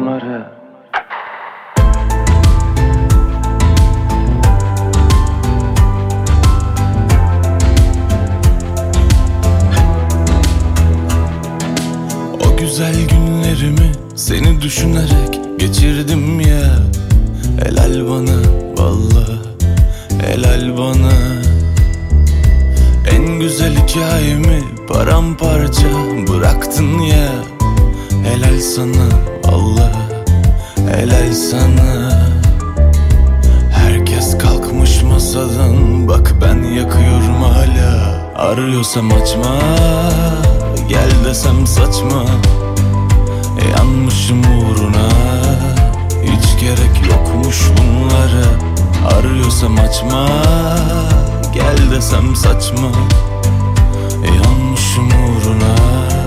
güzel 12.79 13.07
günlerimi 13.07 13.91
seni 14.15 14.61
düşünerek 14.61 15.59
geçirdim 15.59 16.39
ya. 16.41 16.79
Helal 17.63 18.09
bana 18.09 18.39
valla 18.77 19.25
helal 20.21 20.77
bana. 20.77 21.11
En 23.11 23.39
güzel 23.39 23.75
hikayemi 23.75 24.63
paramparça 24.87 25.87
bıraktın 26.27 26.99
ya. 26.99 27.31
Helal 28.23 28.59
sana 28.59 29.07
valla 29.45 29.91
helal 30.91 31.33
sana. 31.33 32.19
Herkes 33.71 34.37
kalkmış 34.37 35.03
masadan 35.03 36.07
bak 36.07 36.35
ben 36.41 36.63
yakıyorum 36.63 37.43
hala. 37.43 38.19
Arıyorsam 38.35 39.11
açma 39.13 39.59
gel 40.89 41.25
desem 41.25 41.67
saçma 41.67 42.25
Yanmışım 43.77 44.39
uğruna. 44.39 45.09
Hiç 46.23 46.61
gerek 46.61 47.09
yokmuş 47.09 47.57
bunlara. 47.77 48.45
Arıyorsam 49.17 49.79
açma. 49.79 50.27
Gel 51.53 51.91
desem 51.91 52.35
saçma. 52.35 52.91
Yanmışım 54.25 55.07
uğruna 55.07 56.18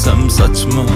desem 0.00 0.30
saçma 0.30 0.86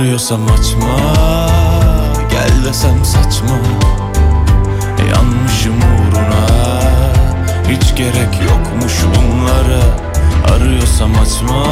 Arıyorsam 0.00 0.40
açma 0.46 0.96
Gel 2.30 2.64
desem 2.64 3.04
saçma. 3.04 3.58
Yanmışım 5.10 5.74
uğruna 5.76 6.46
Hiç 7.68 7.96
gerek 7.96 8.40
yokmuş 8.44 8.94
bunlara. 9.16 9.82
Arıyorsam 10.54 11.10
açma 11.14 11.64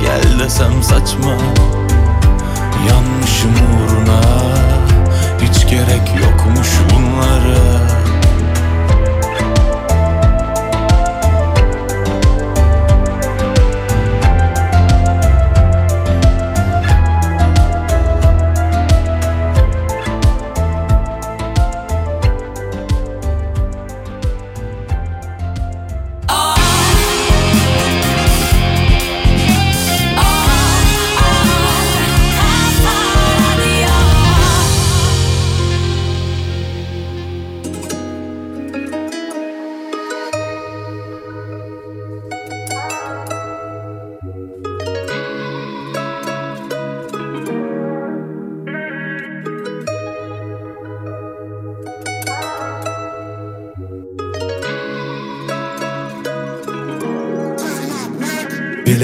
Gel 0.00 0.38
desem 0.38 0.82
saçma. 0.82 1.32
Yanmışım 2.88 3.54
uğruna 3.54 4.20
Hiç 5.40 5.70
gerek 5.70 6.14
yokmuş 6.22 6.68
bunlara 6.90 7.97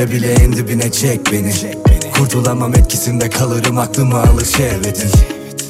Bile 0.05 0.13
bile 0.13 0.33
en 0.33 0.53
dibine 0.53 0.93
çek 0.93 1.33
beni. 1.33 1.53
Kurtulamam 2.19 2.75
etkisinde 2.75 3.31
kalırım 3.31 3.79
aklımı 3.79 4.19
alır 4.19 4.45
şehvetin 4.45 5.11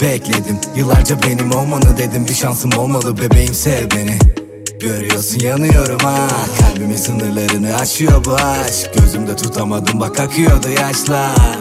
Bekledim 0.00 0.58
yıllarca 0.76 1.22
benim 1.22 1.52
olmanı 1.52 1.98
dedim. 1.98 2.26
Bir 2.28 2.34
şansım 2.34 2.70
olmalı 2.78 3.18
bebeğim 3.18 3.54
sev 3.54 3.90
beni. 3.90 4.18
Görüyorsun 4.80 5.40
yanıyorum 5.40 5.98
ha. 5.98 6.28
Kalbimin 6.60 6.96
sınırlarını 6.96 7.76
aşıyor 7.76 8.24
bu 8.24 8.34
aşk. 8.34 8.90
Gözümde 8.98 9.36
tutamadım 9.36 10.00
bak 10.00 10.20
akıyordu 10.20 10.68
yaşlar. 10.68 11.58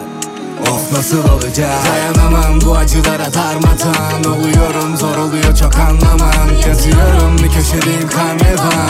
Of 0.62 0.92
nasıl 0.92 1.28
olacak? 1.28 1.78
Dayanamam 1.88 2.60
bu 2.60 2.76
acılara 2.76 3.34
darmadan 3.34 4.24
Oluyorum 4.32 4.96
zor 4.96 5.16
oluyor 5.16 5.56
çok 5.56 5.78
anlamam. 5.78 6.48
Yazıyorum 6.68 7.38
bir 7.38 7.48
köşedeyim 7.48 8.08
karnevan 8.08 8.83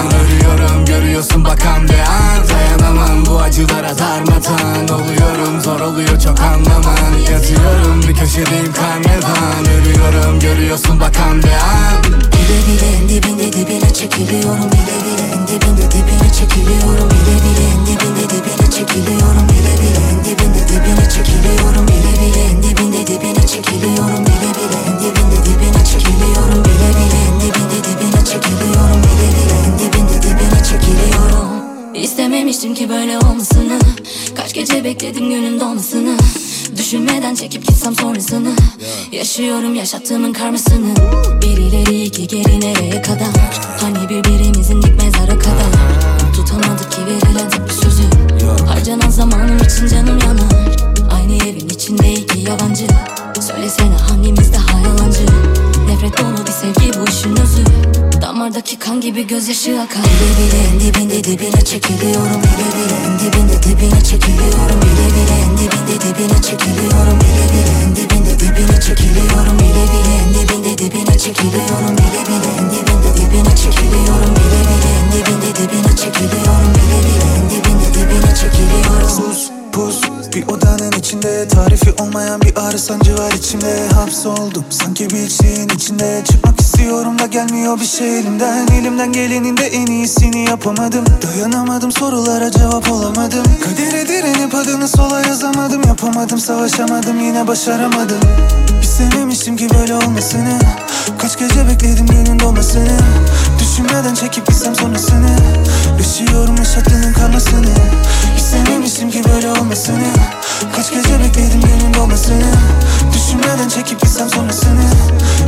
Yaşıyorum 39.35 39.74
yaşattığımın 39.74 40.32
karmasını. 40.32 40.95
Bir 41.43 41.57
ileri 41.57 42.03
iki 42.03 42.26
geri 42.26 42.61
nereye 42.61 42.93
şey 87.99 88.18
elimden 88.18 88.66
Elimden 88.68 89.12
gelenin 89.12 89.57
de 89.57 89.66
en 89.66 89.86
iyisini 89.86 90.49
yapamadım. 90.49 91.05
Dayanamadım 91.22 91.92
sorulara 91.92 92.51
cevap 92.51 92.92
olamadım. 92.92 93.45
Kadere 93.64 94.09
direnip 94.09 94.55
adını 94.55 94.88
sola 94.88 95.20
yazamadım. 95.20 95.82
Yapamadım 95.86 96.38
savaşamadım 96.38 97.20
yine 97.20 97.47
başaramadım. 97.47 98.20
İstememiştim 98.82 99.57
ki 99.57 99.68
böyle 99.78 99.95
olmasını. 99.95 100.59
Kaç 101.18 101.38
gece 101.38 101.68
bekledim 101.68 102.07
günün 102.07 102.40
dolmasını. 102.40 102.99
Düşünmeden 103.61 104.14
çekip 104.14 104.47
gitsem 104.47 104.74
sonrasını. 104.74 105.36
Yaşıyorum 105.99 106.57
yaşattığının 106.57 107.12
karmasını. 107.12 107.74
İstememiştim 108.36 109.11
ki 109.11 109.22
böyle 109.34 109.51
olmasını. 109.51 110.07
Kaç 110.76 110.90
gece 110.90 111.20
bekledim 111.20 111.61
günün 111.61 111.95
dolmasını 111.95 112.45
Düşünmeden 113.35 113.68
çekip 113.68 114.01
gitsem 114.01 114.28
sonrasını 114.28 114.85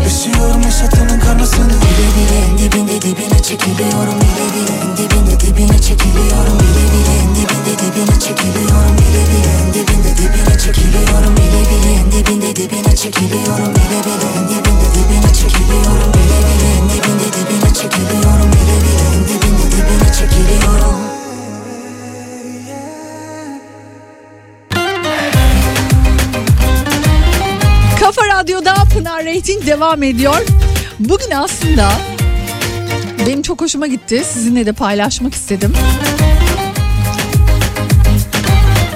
Yaşıyorum 0.02 0.62
yaşattığının 0.62 1.20
karmasını 1.20 1.68
Bile 1.68 2.08
bile 2.16 2.38
en 2.50 2.58
dibinde 2.58 3.02
dibine 3.02 3.42
çekiliyorum 3.42 4.20
Bile 4.20 4.46
bile 4.54 4.74
en 4.84 4.96
dibinde 4.96 5.40
dibine 5.40 5.78
çekiliyorum 5.78 6.58
Bile 6.60 6.84
bile 6.92 7.14
en 7.22 7.34
dibinde 7.34 7.72
dibine 7.78 8.20
çekiliyorum 8.20 8.96
Bile 8.98 9.22
bile 9.30 9.52
en 9.62 9.74
dibinde 9.74 10.12
dibine 10.18 10.58
çekiliyorum 10.58 11.36
Bile 11.36 11.62
bile 11.70 11.92
en 12.00 12.12
dibinde 12.12 12.56
dibine 12.56 12.96
çekiliyorum 12.96 13.74
Bile 13.74 14.00
bile 14.06 14.30
en 14.38 14.52
dibinde 14.52 14.88
dibine 14.94 15.34
çekiliyorum 15.34 16.10
Bile 16.14 16.38
bile 16.46 16.68
en 16.78 16.88
dibinde 16.90 17.28
dibine 17.36 17.74
çekiliyorum 17.74 18.50
Bile 18.52 18.76
bile 18.84 19.04
en 19.14 19.22
dibinde 19.28 19.66
dibine 19.72 20.12
çekiliyorum 20.18 21.25
Rating 29.46 29.66
devam 29.66 30.02
ediyor. 30.02 30.46
Bugün 30.98 31.30
aslında 31.30 31.92
benim 33.26 33.42
çok 33.42 33.60
hoşuma 33.60 33.86
gitti. 33.86 34.22
Sizinle 34.24 34.66
de 34.66 34.72
paylaşmak 34.72 35.34
istedim. 35.34 35.72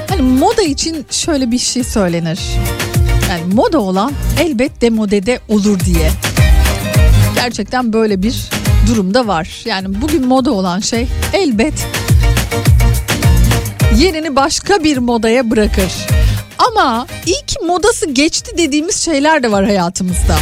Hani 0.08 0.22
moda 0.22 0.62
için 0.62 1.06
şöyle 1.10 1.50
bir 1.50 1.58
şey 1.58 1.84
söylenir. 1.84 2.40
Yani 3.30 3.54
moda 3.54 3.80
olan 3.80 4.12
elbet 4.40 4.80
demodede 4.80 5.40
olur 5.48 5.80
diye. 5.80 6.10
Gerçekten 7.34 7.92
böyle 7.92 8.22
bir 8.22 8.50
durumda 8.86 9.26
var. 9.26 9.62
Yani 9.64 10.00
bugün 10.02 10.26
moda 10.26 10.52
olan 10.52 10.80
şey 10.80 11.08
elbet 11.32 11.86
yerini 13.96 14.36
başka 14.36 14.84
bir 14.84 14.98
modaya 14.98 15.50
bırakır. 15.50 16.19
Ama 16.68 17.06
iyi 17.26 17.46
ki 17.46 17.56
modası 17.66 18.10
geçti 18.10 18.58
dediğimiz 18.58 18.96
şeyler 18.96 19.42
de 19.42 19.52
var 19.52 19.64
hayatımızda. 19.64 20.38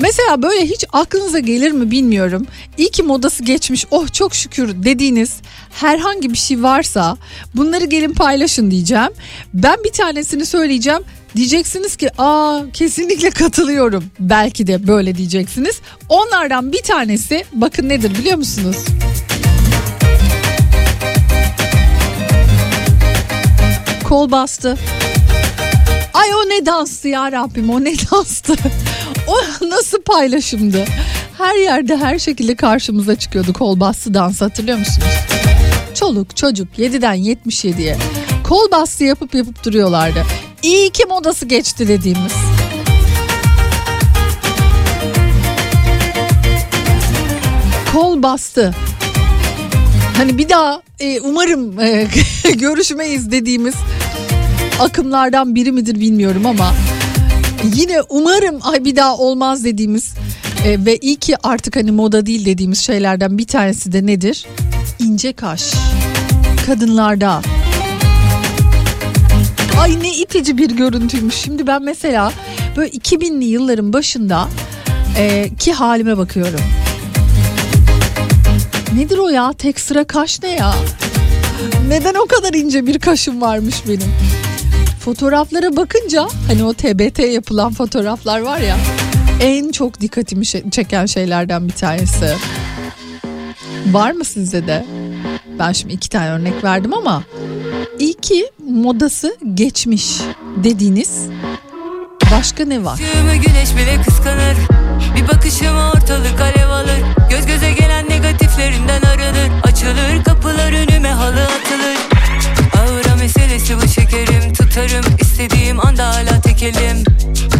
Mesela 0.00 0.42
böyle 0.42 0.66
hiç 0.66 0.84
aklınıza 0.92 1.38
gelir 1.38 1.72
mi 1.72 1.90
bilmiyorum. 1.90 2.46
İyi 2.78 2.90
ki 2.90 3.02
modası 3.02 3.44
geçmiş 3.44 3.86
oh 3.90 4.12
çok 4.12 4.34
şükür 4.34 4.82
dediğiniz 4.82 5.36
herhangi 5.70 6.32
bir 6.32 6.38
şey 6.38 6.62
varsa 6.62 7.16
bunları 7.54 7.84
gelin 7.84 8.12
paylaşın 8.12 8.70
diyeceğim. 8.70 9.10
Ben 9.54 9.84
bir 9.84 9.92
tanesini 9.92 10.46
söyleyeceğim. 10.46 11.00
Diyeceksiniz 11.36 11.96
ki 11.96 12.10
aa 12.18 12.60
kesinlikle 12.72 13.30
katılıyorum. 13.30 14.04
Belki 14.20 14.66
de 14.66 14.86
böyle 14.86 15.14
diyeceksiniz. 15.14 15.80
Onlardan 16.08 16.72
bir 16.72 16.82
tanesi 16.82 17.44
bakın 17.52 17.88
nedir 17.88 18.14
biliyor 18.18 18.36
musunuz? 18.36 18.76
Kol 24.04 24.30
bastı. 24.30 24.78
Ay 26.18 26.34
o 26.34 26.48
ne 26.48 26.66
danstı 26.66 27.08
ya 27.08 27.32
Rabbim 27.32 27.70
o 27.70 27.84
ne 27.84 27.94
danstı. 28.10 28.54
o 29.26 29.36
nasıl 29.70 30.02
paylaşımdı. 30.02 30.84
Her 31.38 31.54
yerde 31.54 31.96
her 31.96 32.18
şekilde 32.18 32.54
karşımıza 32.54 33.16
çıkıyordu 33.16 33.52
kol 33.52 33.80
bastı 33.80 34.14
dansı 34.14 34.44
hatırlıyor 34.44 34.78
musunuz? 34.78 35.08
Çoluk 35.94 36.36
çocuk 36.36 36.68
7'den 36.78 37.16
77'ye 37.16 37.96
kol 38.48 38.70
bastı 38.70 39.04
yapıp 39.04 39.34
yapıp 39.34 39.64
duruyorlardı. 39.64 40.24
İyi 40.62 40.90
ki 40.90 41.04
modası 41.08 41.46
geçti 41.46 41.88
dediğimiz. 41.88 42.32
Kol 47.92 48.22
bastı. 48.22 48.74
Hani 50.16 50.38
bir 50.38 50.48
daha 50.48 50.82
e, 51.00 51.20
umarım 51.20 51.80
e, 51.80 52.08
görüşmeyiz 52.54 53.30
dediğimiz 53.30 53.74
akımlardan 54.80 55.54
biri 55.54 55.72
midir 55.72 56.00
bilmiyorum 56.00 56.46
ama 56.46 56.74
yine 57.74 58.02
umarım 58.08 58.58
ay 58.62 58.84
bir 58.84 58.96
daha 58.96 59.16
olmaz 59.16 59.64
dediğimiz 59.64 60.14
e, 60.66 60.84
ve 60.84 60.96
iyi 60.96 61.16
ki 61.16 61.34
artık 61.42 61.76
hani 61.76 61.90
moda 61.90 62.26
değil 62.26 62.44
dediğimiz 62.44 62.78
şeylerden 62.78 63.38
bir 63.38 63.46
tanesi 63.46 63.92
de 63.92 64.06
nedir? 64.06 64.46
İnce 64.98 65.32
kaş. 65.32 65.72
Kadınlarda. 66.66 67.42
Ay 69.80 70.02
ne 70.02 70.14
itici 70.14 70.58
bir 70.58 70.70
görüntüymüş. 70.70 71.34
Şimdi 71.34 71.66
ben 71.66 71.82
mesela 71.82 72.32
böyle 72.76 72.90
2000'li 72.90 73.44
yılların 73.44 73.92
başında 73.92 74.48
e, 75.18 75.50
ki 75.58 75.72
halime 75.72 76.18
bakıyorum. 76.18 76.60
Nedir 78.94 79.18
o 79.18 79.28
ya? 79.28 79.52
Tek 79.52 79.80
sıra 79.80 80.04
kaş 80.04 80.42
ne 80.42 80.50
ya? 80.50 80.74
Neden 81.88 82.14
o 82.14 82.26
kadar 82.26 82.54
ince 82.54 82.86
bir 82.86 82.98
kaşım 82.98 83.40
varmış 83.40 83.76
benim? 83.88 84.12
Fotoğraflara 85.08 85.76
bakınca 85.76 86.28
hani 86.46 86.64
o 86.64 86.72
TBT 86.72 87.18
yapılan 87.18 87.72
fotoğraflar 87.72 88.40
var 88.40 88.58
ya 88.58 88.76
en 89.40 89.72
çok 89.72 90.00
dikkatimi 90.00 90.46
çeken 90.46 91.06
şeylerden 91.06 91.68
bir 91.68 91.72
tanesi. 91.72 92.36
Var 93.86 94.12
mı 94.12 94.24
sizde 94.24 94.66
de? 94.66 94.84
Ben 95.58 95.72
şimdi 95.72 95.94
iki 95.94 96.08
tane 96.08 96.30
örnek 96.30 96.64
verdim 96.64 96.94
ama 96.94 97.22
iyi 97.98 98.14
ki 98.14 98.50
modası 98.68 99.36
geçmiş 99.54 100.20
dediğiniz 100.64 101.26
başka 102.32 102.64
ne 102.64 102.84
var? 102.84 103.00
güneş 103.34 103.76
bile 103.76 104.02
kıskanır 104.02 104.56
Bir 105.16 105.28
bakışıma 105.28 105.92
ortalık 105.92 106.40
alev 106.40 106.70
alır 106.70 107.00
Göz 107.30 107.46
göze 107.46 107.72
gelen 107.72 108.08
negatiflerinden 108.08 109.02
arınır 109.02 109.50
Açılır 109.64 110.24
kapılar 110.24 110.72
önüme 110.72 111.08
halı 111.08 111.42
atılır 111.42 112.17
Aura 112.78 113.16
meselesi 113.16 113.76
bu 113.82 113.88
şekerim. 113.88 114.52
Tutarım 114.52 115.04
istediğim 115.20 115.86
anda 115.86 116.08
hala 116.08 116.40
tekelim. 116.40 117.04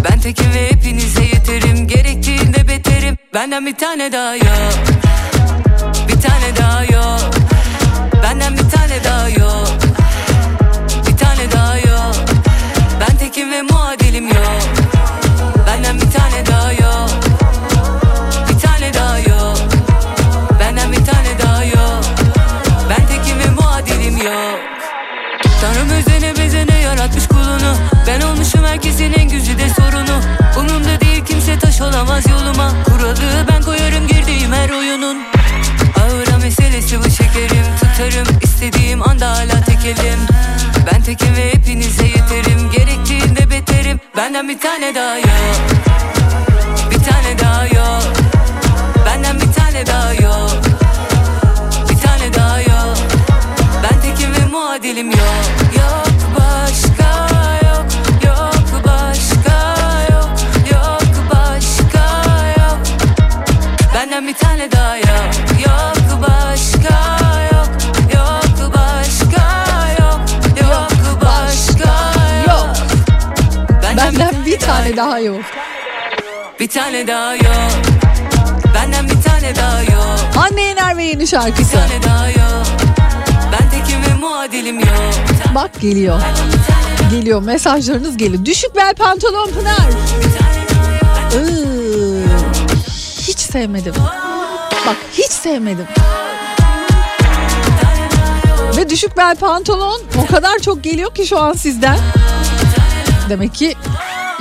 Ben 0.04 0.20
tekim 0.20 0.54
ve 0.54 0.70
hepinize 0.70 1.22
yeterim. 1.22 1.88
Gerektiğinde 1.88 2.68
beterim. 2.68 3.16
Benden 3.34 3.66
bir 3.66 3.76
tane 3.76 4.12
daha 4.12 4.36
yok. 4.36 4.74
Bir 6.08 6.20
tane 6.20 6.56
daha 6.56 6.84
yok. 6.84 7.30
Benden 8.22 8.52
bir 8.52 8.70
tane 8.70 9.04
daha 9.04 9.28
yok. 9.28 9.68
Bir 11.06 11.16
tane 11.16 11.52
daha 11.52 11.78
yok. 11.78 12.16
Ben 13.00 13.16
tekim 13.18 13.52
ve 13.52 13.62
muadilim 13.62 13.87
herkesin 28.98 29.20
en 29.20 29.28
güzide 29.28 29.68
sorunu. 29.68 30.20
Umumda 30.58 31.00
değil 31.00 31.24
kimse 31.24 31.58
taş 31.58 31.80
olamaz 31.80 32.24
yoluma. 32.30 32.72
Kuralı 32.84 33.46
ben 33.52 33.62
koyarım 33.62 34.06
girdiğim 34.06 34.52
her 34.52 34.70
oyunun. 34.70 35.18
Aura 35.96 36.38
meselesi 36.38 36.98
bu 36.98 37.10
şekerim. 37.10 37.64
Tutarım 37.80 38.38
istediğim 38.42 39.08
anda 39.08 39.30
hala 39.30 39.64
tekelim. 39.64 40.18
Ben 40.92 41.02
tekim 41.02 41.36
ve 41.36 41.54
hepinize 41.54 42.06
yeterim. 42.06 42.70
Gerektiğinde 42.70 43.50
beterim. 43.50 44.00
Benden 44.16 44.48
bir 44.48 44.58
tane 44.58 44.94
daha 44.94 45.16
yok. 45.16 45.58
Bir 46.90 46.98
tane 46.98 47.38
daha 47.38 47.66
yok. 47.66 48.12
Benden 49.06 49.40
bir 49.40 49.52
tane 49.52 49.86
daha 49.86 50.14
yok. 50.14 50.50
Bir 51.90 51.98
tane 51.98 52.34
daha 52.34 52.60
yok. 52.60 52.98
Ben 53.82 54.00
tekim 54.00 54.32
ve 54.34 54.46
muadilim 54.46 55.10
Yok 55.10 55.57
tane 74.88 74.96
daha 74.96 75.18
yok. 75.20 75.40
Bir 76.60 76.68
tane 76.68 77.06
daha 77.06 77.34
yok 77.34 77.70
Benden 78.74 79.08
bir 79.08 79.22
tane 79.22 79.56
daha 79.56 79.82
yok 79.82 80.18
Anne 80.36 80.62
Yener 80.62 80.96
ve 80.96 81.04
yeni 81.04 81.20
Bir 81.20 81.26
şarkısı. 81.26 81.72
tane 81.72 82.02
daha 82.02 82.28
yok 82.30 82.66
Ben 83.52 83.70
tekim 83.70 84.02
ve 84.02 84.14
muadilim 84.20 84.80
yok 84.80 84.88
Bak 85.54 85.80
geliyor. 85.80 86.20
Geliyor 87.10 87.42
mesajlarınız 87.42 88.16
geliyor. 88.16 88.44
Düşük 88.44 88.76
bel 88.76 88.94
pantolon 88.94 89.50
Pınar. 89.50 89.90
Hiç 93.28 93.38
sevmedim. 93.38 93.94
Bak 94.86 94.96
hiç 95.12 95.30
sevmedim. 95.30 95.86
Ve 98.76 98.90
düşük 98.90 99.16
bel 99.16 99.36
pantolon 99.36 100.00
o 100.24 100.26
kadar 100.26 100.58
çok 100.58 100.84
geliyor 100.84 101.14
ki 101.14 101.26
şu 101.26 101.38
an 101.38 101.52
sizden. 101.52 101.98
Demek 103.28 103.54
ki 103.54 103.74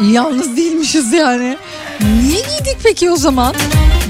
yalnız 0.03 0.57
değilmişiz 0.57 1.13
yani. 1.13 1.57
Niye 2.01 2.41
giydik 2.41 2.77
peki 2.83 3.11
o 3.11 3.15
zaman? 3.15 3.55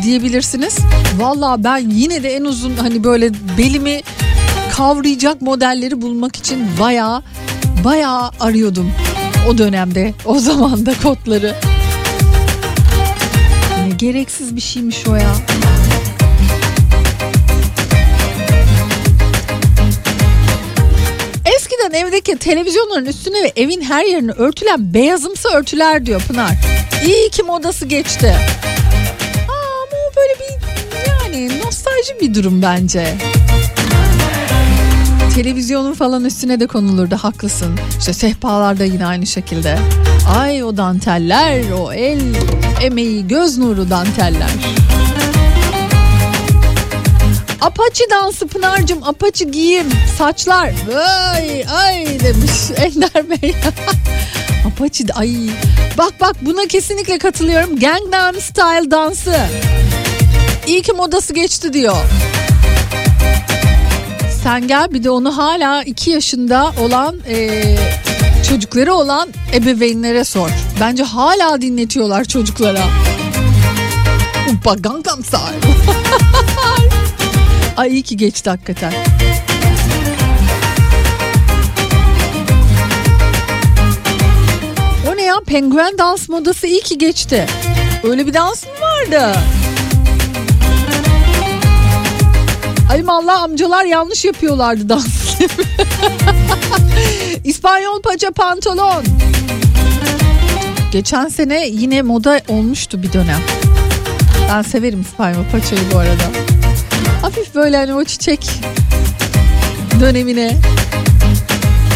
Diyebilirsiniz. 0.03 0.77
Valla 1.17 1.63
ben 1.63 1.77
yine 1.89 2.23
de 2.23 2.35
en 2.35 2.45
uzun 2.45 2.77
hani 2.77 3.03
böyle 3.03 3.31
belimi 3.57 4.01
kavrayacak 4.71 5.41
modelleri 5.41 6.01
bulmak 6.01 6.35
için 6.35 6.67
bayağı 6.79 7.23
bayağı 7.83 8.31
arıyordum 8.39 8.91
o 9.49 9.57
dönemde 9.57 10.13
o 10.25 10.39
zaman 10.39 10.85
da 10.85 10.93
kotları. 11.03 11.55
Ne 13.87 13.95
gereksiz 13.97 14.55
bir 14.55 14.61
şeymiş 14.61 15.07
o 15.07 15.15
ya. 15.15 15.35
Evdeki 21.97 22.37
televizyonların 22.37 23.05
üstüne 23.05 23.43
ve 23.43 23.51
evin 23.55 23.81
her 23.81 24.05
yerini 24.05 24.31
örtülen 24.31 24.93
beyazımsı 24.93 25.49
örtüler 25.49 26.05
diyor 26.05 26.21
Pınar. 26.27 26.55
İyi 27.05 27.29
ki 27.29 27.43
modası 27.43 27.85
geçti. 27.85 28.35
Aa, 29.49 29.51
ama 29.51 29.97
o 30.11 30.15
böyle 30.17 30.33
bir 30.39 30.57
yani 31.07 31.59
nostalji 31.59 32.19
bir 32.21 32.33
durum 32.33 32.61
bence 32.61 33.17
televizyonun 35.37 35.93
falan 35.93 36.25
üstüne 36.25 36.59
de 36.59 36.67
konulurdu 36.67 37.15
haklısın. 37.15 37.79
İşte 37.99 38.13
sehpalar 38.13 38.79
da 38.79 38.83
yine 38.83 39.05
aynı 39.05 39.25
şekilde. 39.25 39.79
Ay 40.37 40.63
o 40.63 40.77
danteller, 40.77 41.71
o 41.71 41.93
el 41.93 42.21
emeği, 42.81 43.27
göz 43.27 43.57
nuru 43.57 43.89
danteller. 43.89 44.49
Apaçı 47.61 48.03
dansı 48.11 48.47
Pınar'cığım 48.47 49.03
apaçı 49.03 49.45
giyim 49.45 49.87
saçlar 50.17 50.73
ay 51.33 51.63
ay 51.69 52.19
demiş 52.19 52.51
Ender 52.77 53.29
Bey. 53.29 53.55
apaçı 54.67 55.03
ay 55.15 55.29
bak 55.97 56.13
bak 56.21 56.35
buna 56.41 56.65
kesinlikle 56.65 57.17
katılıyorum 57.17 57.79
Gangnam 57.79 58.35
Style 58.41 58.91
dansı. 58.91 59.35
İyi 60.67 60.81
ki 60.81 60.91
modası 60.93 61.33
geçti 61.33 61.73
diyor. 61.73 61.97
Sen 64.43 64.67
gel 64.67 64.93
bir 64.93 65.03
de 65.03 65.09
onu 65.09 65.37
hala 65.37 65.83
2 65.83 66.11
yaşında 66.11 66.71
olan 66.81 67.15
e, 67.29 67.63
çocukları 68.49 68.93
olan 68.93 69.29
ebeveynlere 69.53 70.23
sor. 70.23 70.49
Bence 70.79 71.03
hala 71.03 71.61
dinletiyorlar 71.61 72.25
çocuklara. 72.25 72.83
Uppa 74.53 74.73
Gangnam 74.73 75.23
Style. 75.23 75.59
Ay 77.77 77.91
iyi 77.91 78.03
ki 78.03 78.17
geçti 78.17 78.49
hakikaten. 78.49 78.93
O 85.07 85.17
ne 85.17 85.21
ya 85.23 85.35
penguen 85.47 85.97
dans 85.97 86.29
modası 86.29 86.67
iyi 86.67 86.81
ki 86.81 86.97
geçti. 86.97 87.45
Öyle 88.03 88.27
bir 88.27 88.33
dans 88.33 88.63
mı 88.63 88.71
vardı? 88.81 89.39
Allah 93.17 93.41
amcalar 93.41 93.85
yanlış 93.85 94.25
yapıyorlardı 94.25 94.89
dans. 94.89 95.05
İspanyol 97.43 98.01
paça 98.01 98.31
pantolon. 98.31 99.03
Geçen 100.91 101.27
sene 101.27 101.67
yine 101.67 102.01
moda 102.01 102.41
olmuştu 102.47 103.03
bir 103.03 103.13
dönem. 103.13 103.41
Ben 104.49 104.61
severim 104.61 105.01
İspanyol 105.01 105.43
paçayı 105.51 105.81
bu 105.93 105.97
arada. 105.97 106.56
Hafif 107.27 107.55
böyle 107.55 107.77
hani 107.77 107.93
o 107.93 108.03
çiçek 108.03 108.49
dönemine 109.99 110.57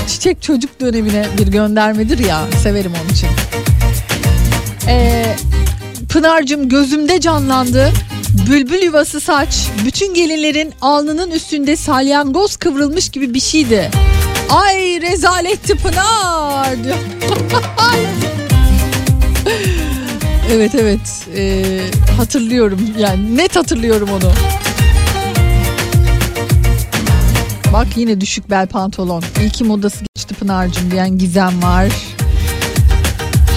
çiçek 0.07 0.41
çocuk 0.41 0.79
dönemine 0.79 1.25
bir 1.37 1.47
göndermedir 1.47 2.19
ya 2.19 2.47
severim 2.63 2.91
onun 3.03 3.09
için. 3.09 3.29
Ee, 4.87 5.35
Pınar'cığım 6.09 6.69
gözümde 6.69 7.21
canlandı. 7.21 7.91
Bülbül 8.49 8.81
yuvası 8.81 9.19
saç 9.19 9.67
bütün 9.85 10.13
gelinlerin 10.13 10.73
alnının 10.81 11.31
üstünde 11.31 11.75
salyangoz 11.75 12.57
kıvrılmış 12.57 13.09
gibi 13.09 13.33
bir 13.33 13.39
şeydi. 13.39 13.91
Ay 14.49 15.01
rezaletti 15.01 15.75
Pınar 15.75 16.83
diyor. 16.83 16.97
evet 20.51 20.75
evet 20.75 21.27
ee, 21.35 21.81
hatırlıyorum 22.17 22.79
yani 22.97 23.37
net 23.37 23.55
hatırlıyorum 23.55 24.09
onu. 24.09 24.31
Bak 27.73 27.87
yine 27.95 28.21
düşük 28.21 28.49
bel 28.49 28.67
pantolon. 28.67 29.23
İyi 29.39 29.49
ki 29.49 29.63
modası 29.63 30.05
geçti 30.15 30.33
Pınar'cığım 30.33 30.91
diyen 30.91 31.17
Gizem 31.17 31.63
var. 31.63 31.87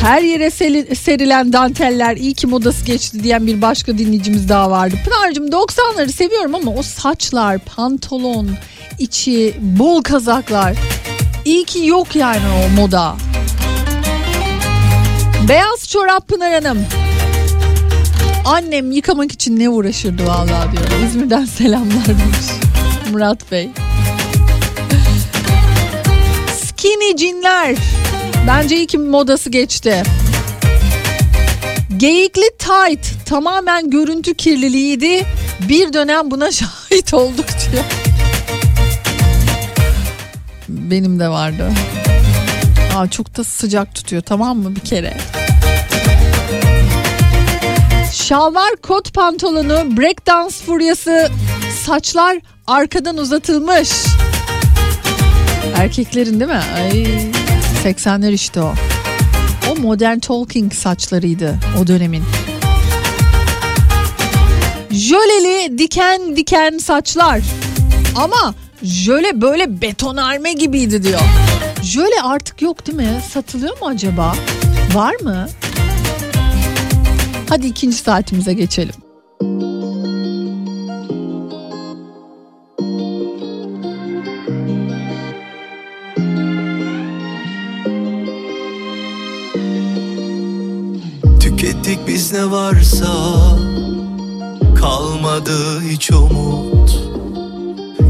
Her 0.02 0.22
yere 0.22 0.50
serilen 0.94 1.52
danteller 1.52 2.16
iyi 2.16 2.34
ki 2.34 2.46
modası 2.46 2.84
geçti 2.84 3.22
diyen 3.22 3.46
bir 3.46 3.62
başka 3.62 3.98
dinleyicimiz 3.98 4.48
daha 4.48 4.70
vardı. 4.70 4.96
Pınar'cığım 5.04 5.48
90'ları 5.48 6.08
seviyorum 6.12 6.54
ama 6.54 6.70
o 6.70 6.82
saçlar, 6.82 7.58
pantolon, 7.58 8.48
içi, 8.98 9.56
bol 9.60 10.02
kazaklar. 10.02 10.74
İyi 11.44 11.64
ki 11.64 11.86
yok 11.86 12.16
yani 12.16 12.42
o 12.64 12.80
moda. 12.80 13.16
Beyaz 15.48 15.88
çorap 15.88 16.28
Pınar 16.28 16.52
Hanım. 16.64 16.78
Annem 18.44 18.92
yıkamak 18.92 19.32
için 19.32 19.58
ne 19.58 19.68
uğraşırdı 19.68 20.26
vallahi 20.26 20.72
diyor. 20.72 21.06
İzmir'den 21.06 21.44
selamlar 21.44 22.06
demiş 22.06 22.46
Murat 23.12 23.52
Bey. 23.52 23.70
Skinny 27.04 27.16
jeanler. 27.16 27.76
Bence 28.46 28.76
iyi 28.76 28.86
ki 28.86 28.98
modası 28.98 29.50
geçti. 29.50 30.02
Geyikli 31.96 32.50
tight 32.58 33.26
tamamen 33.26 33.90
görüntü 33.90 34.34
kirliliğiydi. 34.34 35.26
Bir 35.68 35.92
dönem 35.92 36.30
buna 36.30 36.50
şahit 36.52 37.14
olduk 37.14 37.46
diyor. 37.72 37.84
Benim 40.68 41.20
de 41.20 41.28
vardı. 41.28 41.72
Aa, 42.96 43.10
çok 43.10 43.36
da 43.36 43.44
sıcak 43.44 43.94
tutuyor 43.94 44.22
tamam 44.22 44.58
mı 44.58 44.76
bir 44.76 44.80
kere. 44.80 45.16
Şalvar 48.12 48.76
kot 48.82 49.14
pantolonu, 49.14 49.96
breakdance 49.96 50.54
furyası, 50.66 51.30
saçlar 51.84 52.38
arkadan 52.66 53.16
uzatılmış. 53.16 53.90
Erkeklerin 55.76 56.40
değil 56.40 56.50
mi? 56.50 56.60
Ay 56.76 57.06
80'ler 57.84 58.32
işte 58.32 58.60
o. 58.60 58.74
O 59.70 59.76
modern 59.80 60.18
talking 60.18 60.72
saçlarıydı 60.74 61.54
o 61.82 61.86
dönemin. 61.86 62.22
Jöleli 64.90 65.78
diken 65.78 66.36
diken 66.36 66.78
saçlar. 66.78 67.40
Ama 68.16 68.54
jöle 68.82 69.40
böyle 69.40 69.80
betonarme 69.82 70.52
gibiydi 70.52 71.02
diyor. 71.02 71.20
Jöle 71.82 72.22
artık 72.22 72.62
yok 72.62 72.86
değil 72.86 72.98
mi? 72.98 73.20
Satılıyor 73.32 73.80
mu 73.80 73.86
acaba? 73.86 74.34
Var 74.94 75.14
mı? 75.22 75.48
Hadi 77.48 77.66
ikinci 77.66 77.96
saatimize 77.96 78.52
geçelim. 78.52 78.94
Tükettik 91.94 92.14
biz 92.14 92.32
ne 92.32 92.50
varsa 92.50 93.06
Kalmadı 94.76 95.80
hiç 95.80 96.10
umut. 96.10 96.98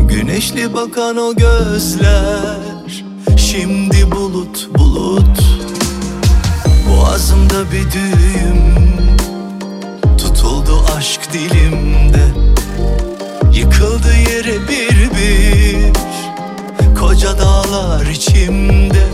Güneşli 0.09 0.75
bakan 0.75 1.17
o 1.17 1.35
gözler 1.37 3.05
Şimdi 3.37 4.11
bulut 4.11 4.69
bulut. 4.79 5.39
Boğazımda 6.89 7.73
bir 7.73 7.93
düğüm 7.93 8.75
Tutuldu 10.19 10.85
aşk 10.97 11.21
dilimde. 11.33 12.25
Yıkıldı 13.53 14.15
yere 14.31 14.69
bir 14.69 15.11
bir 15.11 15.93
Koca 17.01 17.39
dağlar 17.39 18.07
içimde 18.07 19.05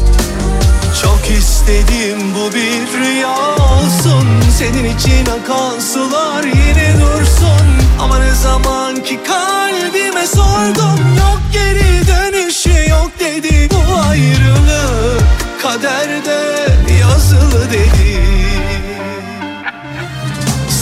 Çok 1.02 1.30
istedim 1.38 2.18
bu 2.34 2.54
bir 2.54 2.98
rüya 2.98 3.36
olsun. 3.54 4.28
Senin 4.58 4.96
için 4.96 5.26
akan 5.26 5.80
sular 5.80 6.44
yine 6.44 6.94
dursun. 7.00 7.66
Ama 8.00 8.18
ne 8.18 8.34
zaman 8.34 8.96
ki 8.96 9.20
kalbime 9.26 10.26
sordum 10.26 11.16
Yok 11.18 11.40
geri 11.52 12.06
dönüşü 12.06 12.90
yok 12.90 13.10
dedi 13.20 13.68
Bu 13.70 14.00
ayrılık. 14.08 15.22
Kaderde 15.62 16.66
yazılı 17.00 17.70
dedi. 17.70 18.20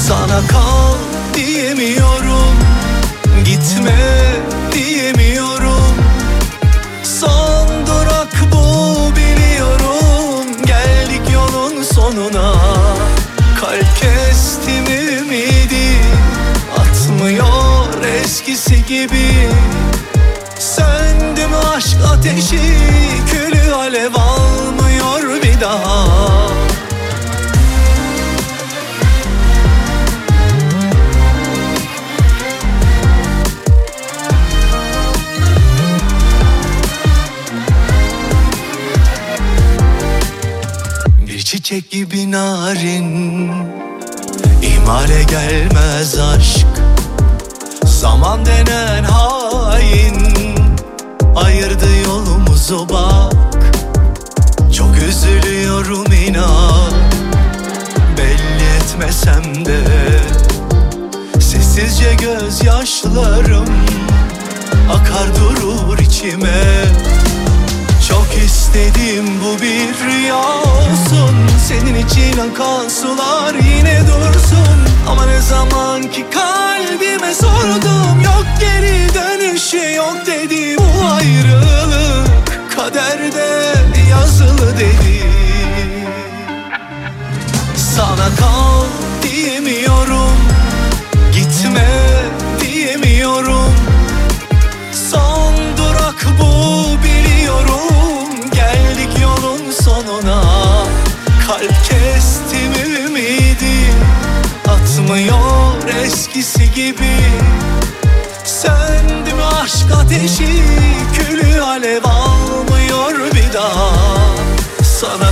Sana 0.08 0.40
kal 0.48 0.94
diyemiyorum 1.34 2.56
Gitme 3.44 3.96
diyemiyorum. 4.72 5.94
Son 7.04 7.57
gibi. 18.86 19.48
Söndüm 20.58 21.54
aşk 21.74 21.96
ateşi 22.12 22.60
Külü 23.30 23.72
alev 23.74 24.14
almıyor 24.14 25.42
bir 25.42 25.60
daha. 25.60 26.28
Çiçek 41.48 41.90
gibi 41.90 42.30
narin 42.30 43.50
İmale 44.62 45.22
gelmez 45.22 46.18
aşk 46.18 46.77
Zaman 47.98 48.46
denen 48.46 49.04
hain 49.04 50.34
Ayırdı 51.36 51.86
yolumuzu 52.06 52.88
bak. 52.88 53.32
Çok 54.76 54.96
Üzülüyorum 55.08 56.12
inan 56.12 56.92
Belli 58.18 58.64
etmesem 58.76 59.64
de. 59.66 59.80
Sessizce 61.40 62.14
gözyaşlarım 62.14 63.68
Akar 64.92 65.28
durur 65.36 65.98
içime. 65.98 66.84
Çok 68.08 68.44
istedim 68.44 69.26
bu 69.44 69.62
bir 69.62 70.06
rüya 70.06 70.38
olsun. 70.38 71.36
Senin 71.68 71.94
için 72.06 72.38
akan 72.38 72.88
sular 72.88 73.54
yine 73.54 74.00
dursun 74.00 74.77
Ama 75.10 75.26
ne 75.26 75.40
zaman 75.40 76.02
ki 76.02 76.26
kalbime 76.34 77.34
sordum 77.34 78.20
Yok 78.24 78.46
geri 78.60 79.14
dönüşü 79.14 79.94
yok 79.94 80.26
dedi 80.26 80.76
Bu 80.78 81.08
ayrılık. 81.14 82.28
Kaderde 82.76 83.74
yazılı 84.10 84.76
dedi. 84.76 85.22
Sana 87.76 88.36
kal 88.38 88.84
diyemiyorum 89.22 90.36
Gitme 91.32 91.88
diyemiyorum. 92.60 93.74
Son 95.10 95.54
durak 95.78 96.26
bu 96.40 96.88
biliyorum 97.04 98.50
Geldik 98.54 99.22
yolun 99.22 99.70
sonuna. 99.70 100.42
Kalp 101.46 101.84
Atmıyor 105.08 105.88
eskisi 106.04 106.72
gibi. 106.72 107.16
Söndü 108.44 109.34
mü 109.34 109.44
aşk 109.62 109.92
ateşi 109.94 110.62
Külü 111.14 111.60
alev 111.60 112.04
almıyor 112.04 113.32
bir 113.34 113.52
daha. 113.52 113.90
Sana 114.82 115.27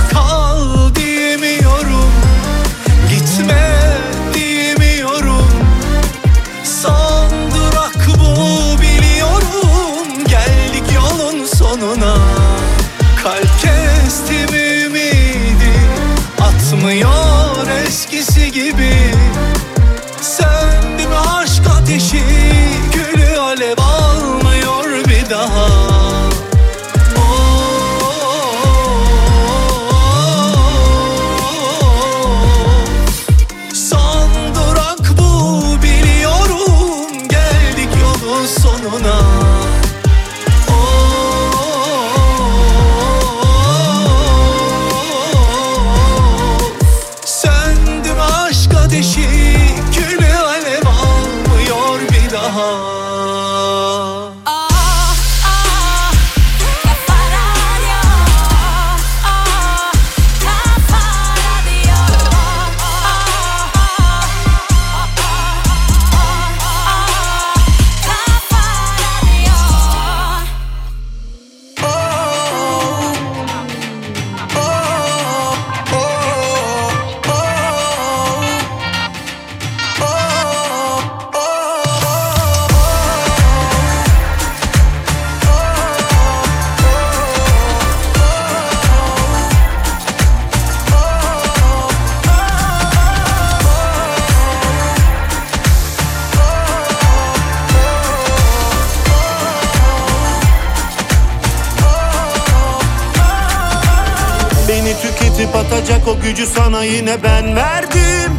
gücü 106.27 106.45
sana 106.45 106.83
yine 106.83 107.23
ben 107.23 107.55
verdim. 107.55 108.31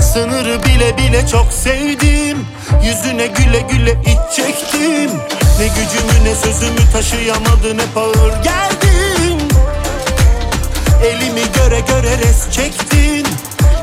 Sınırı 0.00 0.64
bile 0.64 0.98
bile 0.98 1.26
çok 1.26 1.52
sevdim. 1.52 2.46
Yüzüne 2.84 3.26
güle 3.26 3.60
güle 3.60 3.92
iç 4.02 4.36
çektim. 4.36 5.10
Ne 5.58 5.66
gücümü 5.68 6.24
ne 6.24 6.34
sözümü 6.34 6.92
taşıyamadın 6.92 7.78
hep 7.78 7.96
ağır 7.96 8.42
geldin 8.42 9.48
Elimi 11.04 11.42
göre 11.54 11.80
göre 11.80 12.18
res 12.18 12.50
çektin. 12.50 13.26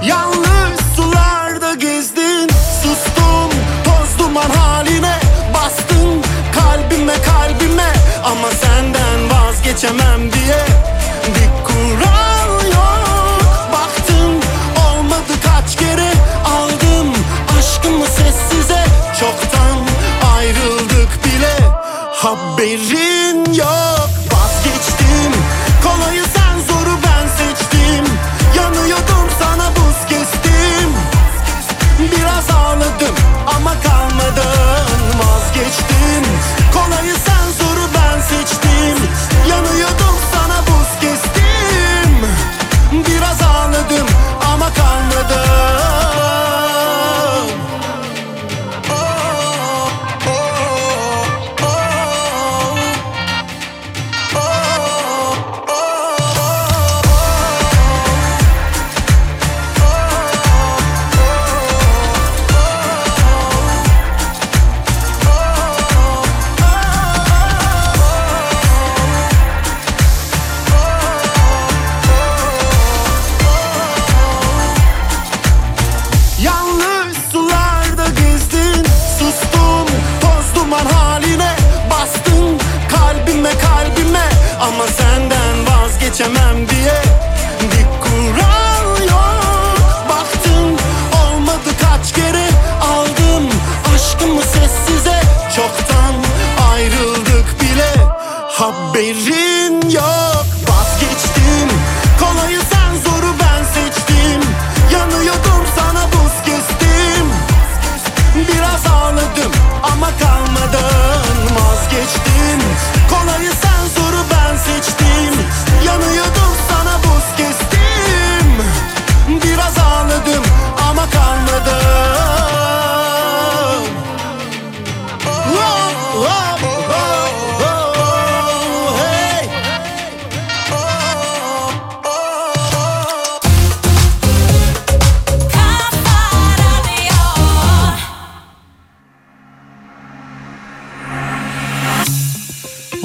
Yalnız 0.04 0.80
sularda 0.96 1.74
gezdin. 1.74 2.50
Sustum 2.84 3.60
toz 3.86 4.20
duman 4.20 4.50
haline 4.50 5.20
Bastın. 5.54 6.24
Kalbime 6.54 7.14
kalbime 7.14 7.94
Ama 8.26 8.48
senden 8.52 9.30
vazgeçemem 9.30 10.34
diye 10.34 10.66
Bir 11.28 11.64
kural 11.66 12.33
Baktım 13.74 14.34
olmadı 14.88 15.34
kaç 15.46 15.76
kere. 15.76 16.12
Aldım 16.46 17.14
aşkımı 17.60 18.06
sessize. 18.06 18.86
Çoktan 19.20 19.78
ayrıldık 20.36 21.26
bile. 21.26 21.58
Haberin 22.14 23.54
yok. 23.54 24.10
Vazgeçtim. 24.34 25.34
Kolayı 25.84 26.24
sen 26.24 26.60
zoru 26.74 26.98
ben 27.06 27.28
seçtim. 27.28 28.06
Yanıyordum 28.56 29.28
sana 29.40 29.70
buz 29.76 30.10
kestim. 30.10 30.90
Biraz 32.00 32.50
ağladım 32.58 33.16
ama 33.56 33.74
kalmadan 33.84 34.88
vazgeçtim. 35.20 36.24
Kolayı 36.74 37.14
sen 37.26 37.66
zoru 37.66 37.86
ben 37.96 38.22
seçtim. 38.22 38.98
Yanıyordum 39.50 40.13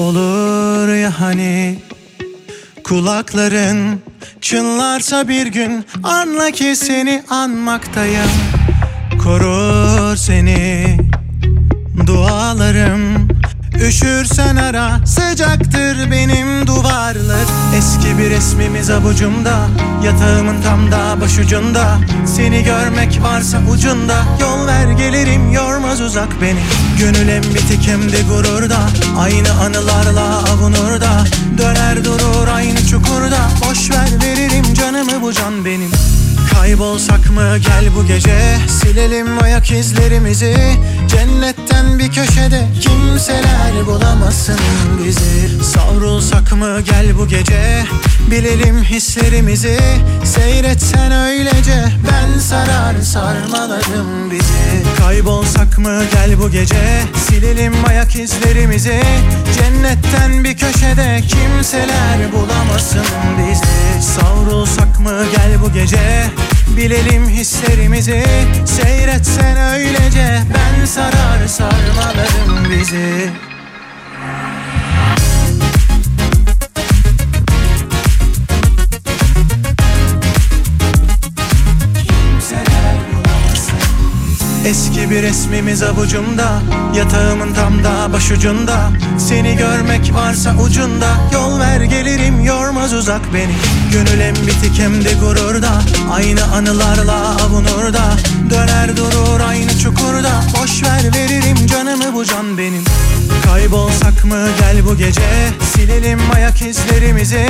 Olur 0.09 0.95
ya 0.95 1.19
hani? 1.19 1.79
Kulakların 2.83 4.01
çınlarsa 4.41 5.27
bir 5.27 5.47
gün 5.47 5.85
Anla 6.03 6.51
ki 6.51 6.75
seni 6.75 7.23
anmaktayım. 7.29 8.29
Korur 9.23 10.15
seni 10.15 10.97
Dualarım 12.07 13.18
Üşürsen 13.87 14.55
ara 14.55 14.99
sıcaktır 15.05 16.11
benim 16.11 16.67
duvarlar 16.67 17.45
Eski 17.77 18.17
bir 18.17 18.29
resmimiz 18.29 18.89
avucumda 18.89 19.67
Yatağımın 20.03 20.61
tam 20.61 20.91
da 20.91 21.21
başucunda. 21.21 21.97
Seni 22.25 22.63
görmek 22.63 23.19
varsa 23.23 23.57
ucunda 23.71 24.23
Yol 24.41 24.67
ver 24.67 24.91
gelirim 24.91 25.51
yormaz 25.51 26.01
uzak 26.01 26.41
beni. 26.41 26.59
Gönül 26.99 27.29
hem 27.29 27.43
bitik 27.43 27.87
hem 27.87 28.11
de 28.11 28.21
gururda 28.21 28.79
Aynı 29.19 29.51
anılarla 29.51 30.43
avunur 30.43 31.01
da 31.01 31.23
Döner 31.57 32.03
durur 32.05 32.47
aynı 32.55 32.85
çukurda 32.87 33.39
Boş 33.69 33.91
ver 33.91 34.09
veririm 34.23 34.73
canımı 34.73 35.21
bu 35.21 35.33
can 35.33 35.65
benim. 35.65 35.91
Kaybolsak 36.53 37.29
mı 37.29 37.57
gel 37.57 37.95
bu 37.95 38.07
gece 38.07 38.57
Silelim 38.67 39.43
ayak 39.43 39.71
izlerimizi 39.71 40.55
Cennetten 41.09 41.99
bir 41.99 42.11
köşede 42.11 42.67
Kimseler 42.81 43.85
bulamasın 43.85 44.59
bizi. 45.03 45.63
Savrulsak 45.63 46.51
mı 46.51 46.81
gel 46.81 47.17
bu 47.17 47.27
gece? 47.27 47.83
Bilelim 48.31 48.83
hislerimizi. 48.83 49.79
Seyretsen 50.23 51.11
öylece. 51.11 51.85
Ben 52.11 52.39
sarar 52.39 53.01
sarmalarım 53.01 54.31
bizi. 54.31 54.83
Kaybolsak 54.99 55.77
mı 55.77 56.01
gel 56.13 56.39
bu 56.39 56.49
gece? 56.51 57.01
Silelim 57.27 57.73
ayak 57.87 58.15
izlerimizi. 58.15 59.01
Cennetten 59.55 60.43
bir 60.43 60.57
köşede 60.57 61.21
Kimseler 61.27 62.31
bulamasın 62.33 63.05
bizi. 63.37 64.07
Savrulsak 64.07 64.99
mı 64.99 65.25
gel 65.35 65.61
bu 65.61 65.73
gece 65.73 66.29
Bilelim 66.79 67.29
hislerimizi. 67.29 68.23
Seyretsen 68.65 69.57
öylece 69.57 70.41
Ben 70.53 70.85
sarar 70.85 71.47
sarmalarım 71.47 72.71
bizi 72.71 73.29
Eski 84.69 85.09
bir 85.09 85.23
resmimiz 85.23 85.83
avucumda 85.83 86.61
Yatağımın 86.95 87.53
tam 87.53 87.83
da 87.83 88.13
başucunda. 88.13 88.91
Seni 89.17 89.55
görmek 89.55 90.13
varsa 90.13 90.55
ucunda 90.57 91.07
Yol 91.33 91.59
ver 91.59 91.81
gelirim 91.81 92.43
yormaz 92.43 92.93
uzak 92.93 93.21
beni. 93.33 93.55
Gönül 93.93 94.21
hem 94.21 94.35
bitik 94.35 94.79
hem 94.79 95.05
de 95.05 95.13
gururda 95.13 95.81
Aynı 96.11 96.43
anılarla 96.43 97.35
avunur 97.45 97.93
da 97.93 98.13
Döner 98.49 98.97
durur 98.97 99.39
aynı 99.47 99.79
çukurda 99.79 100.43
Boş 100.61 100.83
ver 100.83 101.03
veririm 101.15 101.67
canımı 101.67 102.13
bu 102.13 102.25
can 102.25 102.57
benim 102.57 102.83
Kaybolsak 103.49 104.25
mı 104.25 104.47
gel 104.59 104.85
bu 104.85 104.97
gece? 104.97 105.21
Silelim 105.75 106.19
ayak 106.35 106.61
izlerimizi. 106.61 107.47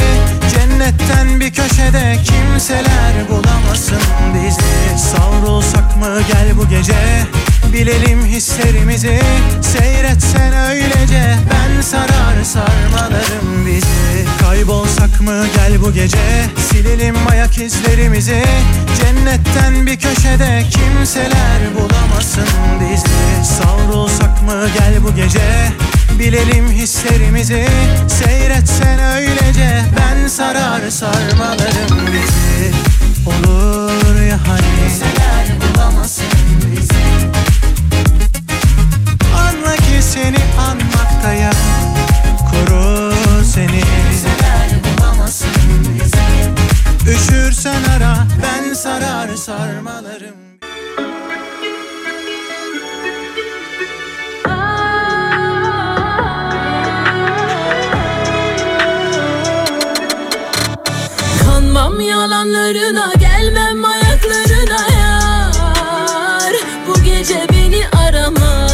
Cennetten 0.51 1.39
bir 1.39 1.53
köşede 1.53 2.17
Kimseler 2.23 3.13
bulamasın 3.29 4.01
bizi. 4.33 5.03
Savrulsak 5.03 5.97
mı 5.97 6.21
gel 6.33 6.57
bu 6.57 6.69
gece? 6.69 7.25
Bilelim 7.73 8.25
hislerimizi. 8.25 9.19
Seyretsen 9.61 10.53
öylece 10.69 11.35
Ben 11.51 11.81
sarar 11.81 12.43
sarmalarım 12.43 13.65
bizi. 13.65 14.25
Kaybolsak 14.41 15.21
mı 15.21 15.45
gel 15.55 15.81
bu 15.81 15.93
gece? 15.93 16.45
Silelim 16.71 17.15
ayak 17.31 17.57
izlerimizi. 17.57 18.43
Cennetten 18.99 19.85
bir 19.85 19.99
köşede 19.99 20.63
Kimseler 20.71 21.59
bulamasın 21.75 22.47
bizi. 22.79 23.49
Savrulsak 23.55 24.43
mı 24.43 24.69
gel 24.77 25.03
bu 25.03 25.15
gece 25.15 25.71
Bilelim 26.19 26.71
hislerimizi 26.71 27.67
Seyretsen 28.07 28.99
öylece. 28.99 29.81
Ben 29.97 30.27
sarar 30.27 30.89
sarmalarım 30.89 32.07
bizi. 32.13 32.71
Olur 33.25 34.21
ya 34.21 34.39
hani? 34.47 34.61
Kimseler 34.61 35.47
bulamasın 35.61 36.25
bizi. 36.75 36.93
Anla 39.35 39.75
ki 39.75 40.01
seni 40.01 40.37
anmaktayım 40.59 41.53
Koru 42.51 43.13
seni. 43.53 43.67
Kimseler 43.67 44.69
bulamasın 44.83 45.49
bizi. 45.93 46.19
Üşürsen 47.11 47.83
ara 47.97 48.27
Ben 48.43 48.73
sarar 48.73 49.35
sarmalarım 49.35 50.58
Kanmam 61.89 62.07
yalanlarına 62.07 63.13
gelmem 63.19 63.85
ayaklarına 63.85 64.87
yar. 64.99 66.53
Bu 66.87 67.03
gece 67.03 67.47
beni 67.51 67.87
arama 67.87 68.67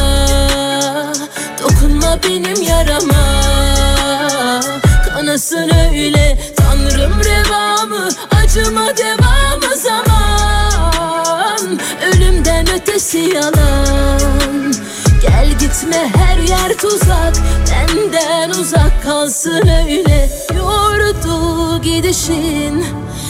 Dokunma 1.64 2.20
benim 2.24 2.62
yarama. 2.62 3.42
Kanasın 5.06 5.72
öyle 5.92 6.38
tanrım 6.56 7.14
revamı 7.24 8.10
Acıma 8.44 8.98
devamı 8.98 9.76
zaman. 9.76 11.80
Ölümden 12.08 12.68
ötesi 12.74 13.18
yalan. 13.18 14.74
Gel 15.22 15.50
gitme 15.60 16.12
her 16.16 16.38
yer 16.38 16.78
tuzak. 16.78 17.34
Benden 17.72 18.50
uzak 18.50 19.04
kalsın 19.04 19.68
öyle 19.68 20.30
gidişin 21.96 22.86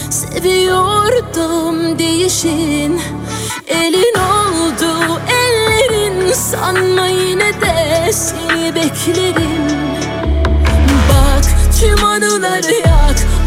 Seviyordum 0.09 1.99
değişin. 1.99 3.01
Elin 3.67 4.15
oldu 4.19 5.21
ellerin 5.29 6.33
Sanma 6.33 7.07
yine 7.07 7.61
de 7.61 8.11
seni 8.13 8.75
beklerim. 8.75 9.67
Bak 11.09 11.43
tüm 11.79 12.05
anıları 12.05 12.73
yak 12.73 13.27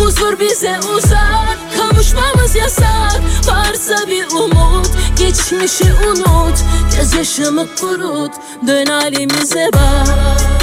Huzur 0.00 0.40
bize 0.40 0.78
uzak 0.96 1.58
Kavuşmamız 1.76 2.54
yasak. 2.54 3.20
Varsa 3.46 4.06
bir 4.06 4.26
umut 4.30 4.90
Geçmişi 5.18 5.84
unut. 6.08 6.58
Gözyaşımı 6.96 7.66
kurut 7.80 8.32
Dön 8.66 8.86
halimize 8.86 9.70
bak 9.72 10.59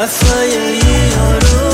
Kafayı 0.00 0.50
yiyorum 0.52 1.69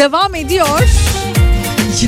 devam 0.00 0.34
ediyor. 0.34 0.88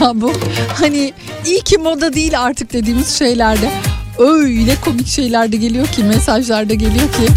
Ya 0.00 0.12
bu 0.14 0.32
hani 0.74 1.12
iyi 1.46 1.60
ki 1.60 1.78
moda 1.78 2.12
değil 2.12 2.40
artık 2.40 2.72
dediğimiz 2.72 3.18
şeylerde 3.18 3.70
öyle 4.18 4.76
komik 4.84 5.06
şeyler 5.06 5.52
de 5.52 5.56
geliyor 5.56 5.86
ki 5.86 6.04
mesajlar 6.04 6.68
da 6.68 6.74
geliyor 6.74 7.12
ki 7.12 7.32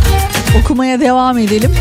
okumaya 0.62 1.00
devam 1.00 1.38
edelim. 1.38 1.76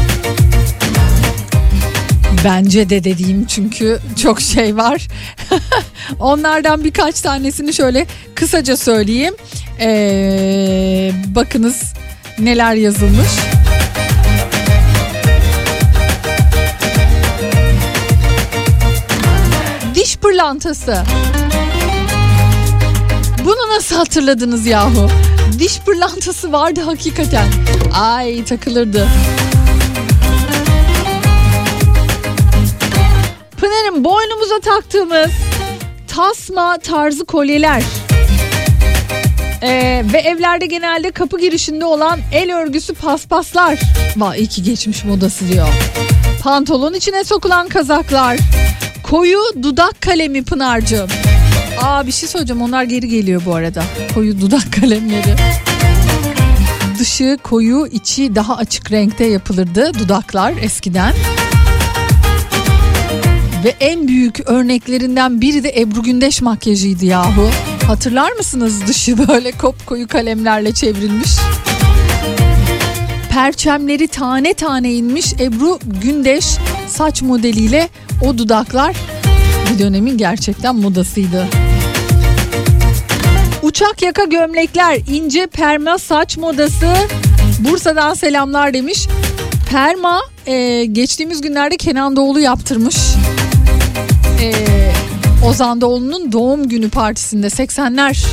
Bence 2.44 2.90
de 2.90 3.04
dediğim 3.04 3.46
çünkü 3.46 3.98
çok 4.22 4.40
şey 4.40 4.76
var. 4.76 5.08
Onlardan 6.20 6.84
birkaç 6.84 7.20
tanesini 7.20 7.72
şöyle 7.72 8.06
kısaca 8.34 8.76
söyleyeyim. 8.76 9.34
Ee, 9.80 11.12
bakınız 11.34 11.92
neler 12.38 12.74
yazılmış. 12.74 13.53
Pırlantası. 20.44 21.02
Bunu 23.44 23.76
nasıl 23.76 23.96
hatırladınız 23.96 24.66
yahu? 24.66 25.08
Diş 25.58 25.80
pırlantası 25.80 26.52
vardı 26.52 26.80
hakikaten. 26.80 27.46
Ay 28.00 28.44
takılırdı. 28.44 29.08
Pınar'ın 33.56 34.04
boynumuza 34.04 34.60
taktığımız 34.60 35.30
tasma 36.08 36.78
tarzı 36.78 37.24
kolyeler. 37.24 37.82
Ee, 39.62 40.04
ve 40.12 40.18
evlerde 40.18 40.66
genelde 40.66 41.10
kapı 41.10 41.40
girişinde 41.40 41.84
olan 41.84 42.20
el 42.32 42.56
örgüsü 42.56 42.94
paspaslar. 42.94 43.78
Vay 44.16 44.38
iyi 44.38 44.46
ki 44.46 44.62
geçmiş 44.62 45.04
modası 45.04 45.48
diyor. 45.48 45.68
Pantolon 46.42 46.94
içine 46.94 47.24
sokulan 47.24 47.68
kazaklar. 47.68 48.38
Koyu 49.14 49.40
dudak 49.62 50.00
kalemi 50.00 50.44
Pınar'cığım. 50.44 51.08
Aa 51.82 52.06
bir 52.06 52.12
şey 52.12 52.28
söyleyeceğim 52.28 52.62
onlar 52.62 52.84
geri 52.84 53.08
geliyor 53.08 53.42
bu 53.46 53.54
arada. 53.54 53.84
Koyu 54.14 54.40
dudak 54.40 54.72
kalemleri. 54.80 55.36
Dışı 56.98 57.38
koyu 57.42 57.86
içi 57.86 58.34
daha 58.34 58.56
açık 58.56 58.92
renkte 58.92 59.24
yapılırdı 59.24 59.94
dudaklar 59.98 60.54
eskiden. 60.62 61.14
Ve 63.64 63.74
en 63.80 64.08
büyük 64.08 64.40
örneklerinden 64.46 65.40
biri 65.40 65.64
de 65.64 65.80
Ebru 65.80 66.02
Gündeş 66.02 66.42
makyajıydı 66.42 67.06
yahu. 67.06 67.50
Hatırlar 67.86 68.32
mısınız 68.32 68.86
dışı 68.86 69.28
böyle 69.28 69.52
kopkoyu 69.52 70.08
kalemlerle 70.08 70.72
çevrilmiş. 70.72 71.30
Perçemleri 73.30 74.08
tane 74.08 74.54
tane 74.54 74.92
inmiş 74.92 75.32
Ebru 75.40 75.78
Gündeş 76.02 76.44
saç 76.88 77.22
modeliyle 77.22 77.88
o 78.26 78.38
dudaklar 78.38 78.96
bir 79.72 79.78
dönemin 79.78 80.18
gerçekten 80.18 80.76
modasıydı. 80.76 81.46
Uçak 83.62 84.02
yaka 84.02 84.24
gömlekler, 84.24 85.00
ince 85.08 85.46
perma 85.46 85.98
saç 85.98 86.36
modası. 86.36 86.94
Bursa'dan 87.58 88.14
selamlar 88.14 88.74
demiş. 88.74 89.08
Perma 89.70 90.20
e, 90.46 90.84
geçtiğimiz 90.84 91.40
günlerde 91.40 91.76
Kenan 91.76 92.16
Doğulu 92.16 92.40
yaptırmış. 92.40 92.96
E, 94.40 94.52
Ozan 95.46 95.80
Doğulu'nun 95.80 96.32
doğum 96.32 96.68
günü 96.68 96.90
partisinde 96.90 97.46
80'ler 97.46 98.26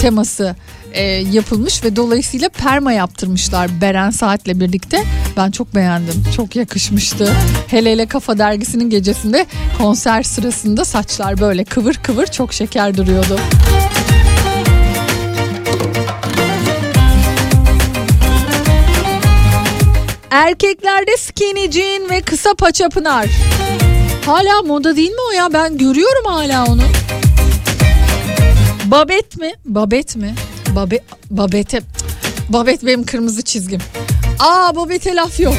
teması 0.00 0.56
e, 0.92 1.02
yapılmış 1.32 1.84
ve 1.84 1.96
dolayısıyla 1.96 2.48
perma 2.48 2.92
yaptırmışlar 2.92 3.80
Beren 3.80 4.10
Saat'le 4.10 4.60
birlikte. 4.60 5.04
Ben 5.36 5.50
çok 5.50 5.74
beğendim. 5.74 6.24
Çok 6.36 6.56
yakışmıştı. 6.56 7.32
Hele 7.66 7.92
hele 7.92 8.06
Kafa 8.06 8.38
Dergisi'nin 8.38 8.90
gecesinde 8.90 9.46
konser 9.78 10.22
sırasında 10.22 10.84
saçlar 10.84 11.40
böyle 11.40 11.64
kıvır 11.64 11.94
kıvır 11.94 12.26
çok 12.26 12.52
şeker 12.52 12.96
duruyordu. 12.96 13.40
Erkeklerde 20.30 21.16
skinny 21.16 21.70
jean 21.70 22.10
ve 22.10 22.20
kısa 22.20 22.54
paça 22.54 22.88
pınar. 22.88 23.26
Hala 24.26 24.62
moda 24.62 24.96
değil 24.96 25.10
mi 25.10 25.20
o 25.30 25.32
ya? 25.32 25.52
Ben 25.52 25.78
görüyorum 25.78 26.24
hala 26.24 26.66
onu. 26.66 26.82
Babet 28.84 29.36
mi? 29.36 29.52
Babet 29.64 30.16
mi? 30.16 30.34
Babe, 30.76 30.98
babete. 31.30 31.80
Babet 32.48 32.86
benim 32.86 33.04
kırmızı 33.04 33.42
çizgim. 33.42 33.80
Aa 34.38 34.76
babete 34.76 35.14
laf 35.14 35.40
yok. 35.40 35.54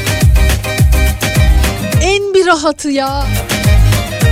En 2.04 2.34
bir 2.34 2.46
rahatı 2.46 2.90
ya. 2.90 3.26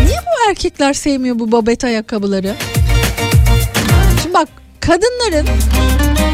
Niye 0.06 0.18
bu 0.18 0.50
erkekler 0.50 0.94
sevmiyor 0.94 1.40
bu 1.40 1.52
babet 1.52 1.84
ayakkabıları? 1.84 2.56
Şimdi 4.22 4.34
bak 4.34 4.48
kadınların 4.80 5.48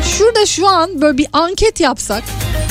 şurada 0.03 0.45
şu 0.45 0.67
an 0.67 1.01
böyle 1.01 1.17
bir 1.17 1.27
anket 1.33 1.79
yapsak 1.79 2.23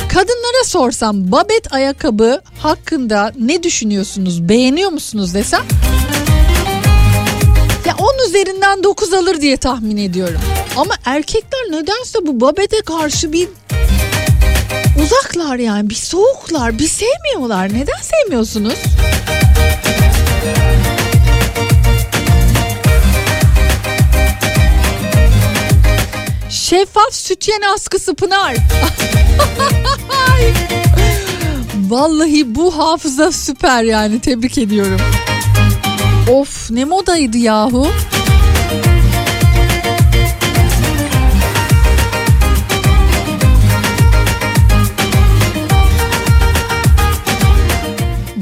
kadınlara 0.08 0.64
sorsam 0.64 1.32
babet 1.32 1.72
ayakkabı 1.72 2.40
hakkında 2.58 3.32
ne 3.40 3.62
düşünüyorsunuz 3.62 4.48
beğeniyor 4.48 4.90
musunuz 4.90 5.34
desem 5.34 5.62
ya 7.86 7.94
10 7.98 8.28
üzerinden 8.28 8.82
9 8.82 9.14
alır 9.14 9.40
diye 9.40 9.56
tahmin 9.56 9.96
ediyorum. 9.96 10.40
Ama 10.76 10.94
erkekler 11.04 11.60
nedense 11.70 12.18
bu 12.22 12.40
babete 12.40 12.80
karşı 12.80 13.32
bir 13.32 13.48
uzaklar 15.02 15.56
yani 15.56 15.90
bir 15.90 15.94
soğuklar 15.94 16.78
bir 16.78 16.88
sevmiyorlar. 16.88 17.68
Neden 17.68 18.02
sevmiyorsunuz? 18.02 18.78
Şeffaf 26.50 27.14
sütyen 27.14 27.60
askısı 27.74 28.14
Pınar. 28.14 28.54
Vallahi 31.88 32.54
bu 32.54 32.78
hafıza 32.78 33.32
süper 33.32 33.82
yani 33.82 34.20
tebrik 34.20 34.58
ediyorum. 34.58 35.00
Of 36.30 36.70
ne 36.70 36.84
modaydı 36.84 37.38
yahu. 37.38 37.86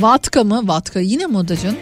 Vatka 0.03 0.45
mı? 0.45 0.61
Vatka 0.65 1.01
yine 1.01 1.27
modacın. 1.27 1.77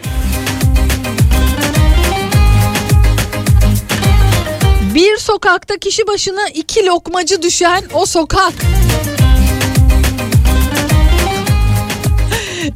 Bir 4.95 5.17
sokakta 5.17 5.77
kişi 5.77 6.07
başına 6.07 6.49
iki 6.53 6.85
lokmacı 6.85 7.41
düşen 7.41 7.83
o 7.93 8.05
sokak. 8.05 8.53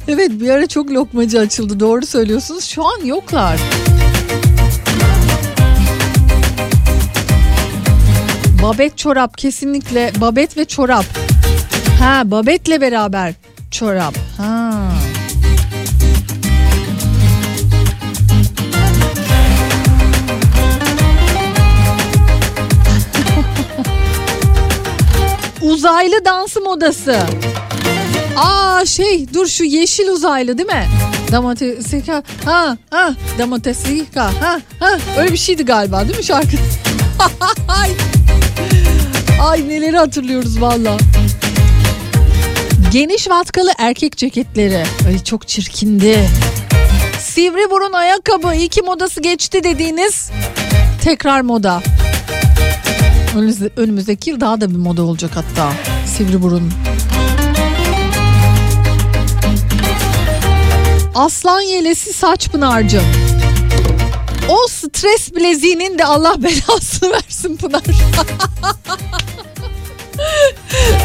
evet 0.08 0.30
bir 0.30 0.50
ara 0.50 0.66
çok 0.66 0.90
lokmacı 0.90 1.40
açıldı 1.40 1.80
doğru 1.80 2.06
söylüyorsunuz. 2.06 2.64
Şu 2.64 2.84
an 2.84 3.04
yoklar. 3.04 3.60
Babet 8.62 8.98
çorap 8.98 9.38
kesinlikle. 9.38 10.12
Babet 10.20 10.56
ve 10.56 10.64
çorap. 10.64 11.04
Ha 12.00 12.22
babetle 12.24 12.80
beraber 12.80 13.34
çorap. 13.70 14.14
Ha. 14.36 15.05
Uzaylı 25.66 26.24
dansı 26.24 26.60
modası. 26.60 27.18
Aa 28.36 28.86
şey 28.86 29.34
dur 29.34 29.46
şu 29.46 29.64
yeşil 29.64 30.08
uzaylı 30.08 30.58
değil 30.58 30.68
mi? 30.68 30.86
Damatesika 31.32 32.22
ha 32.44 32.76
ha 32.90 33.14
Damatesika 33.38 34.24
ha 34.24 34.60
ha 34.80 34.98
öyle 35.18 35.32
bir 35.32 35.38
şeydi 35.38 35.64
galiba 35.64 36.08
değil 36.08 36.18
mi 36.18 36.24
şarkı? 36.24 36.56
Ay. 39.40 39.68
Neleri 39.68 39.96
hatırlıyoruz 39.96 40.60
valla. 40.60 40.96
Geniş 42.92 43.30
vatkalı 43.30 43.70
erkek 43.78 44.16
ceketleri. 44.16 44.84
Ay 45.08 45.24
çok 45.24 45.48
çirkindi. 45.48 46.28
Sivri 47.20 47.70
burun 47.70 47.92
ayakkabı 47.92 48.54
iki 48.54 48.82
modası 48.82 49.20
geçti 49.20 49.64
dediğiniz 49.64 50.30
tekrar 51.04 51.40
moda. 51.40 51.82
Önümüzde- 53.36 53.70
Önümüzdeki 53.76 54.30
yıl 54.30 54.40
daha 54.40 54.60
da 54.60 54.70
bir 54.70 54.76
moda 54.76 55.02
olacak 55.02 55.30
hatta. 55.34 55.72
Sivri 56.16 56.42
burun. 56.42 56.72
Aslan 61.14 61.60
yelesi 61.60 62.12
saç 62.12 62.48
pınarcığım. 62.50 63.04
O 64.48 64.56
stres 64.68 65.34
bileziğinin 65.34 65.98
de 65.98 66.04
Allah 66.04 66.34
belasını 66.42 67.12
versin 67.12 67.56
Pınar. 67.56 67.82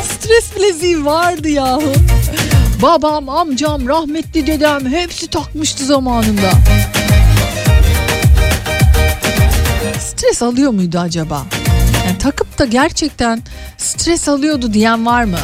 stres 0.04 0.56
bileziği 0.56 1.06
vardı 1.06 1.50
yahu. 1.50 1.94
Babam, 2.82 3.30
amcam, 3.30 3.88
rahmetli 3.88 4.48
dedem 4.48 4.86
hepsi 4.86 5.28
takmıştı 5.28 5.86
zamanında. 5.86 6.52
Stres 10.00 10.42
alıyor 10.42 10.72
muydu 10.72 11.00
acaba? 11.00 11.46
Takıp 12.22 12.60
da 12.60 12.66
gerçekten 12.66 13.44
stres 13.78 14.30
alıyordu 14.30 14.74
diyen 14.74 15.06
var 15.06 15.24
mı? 15.24 15.40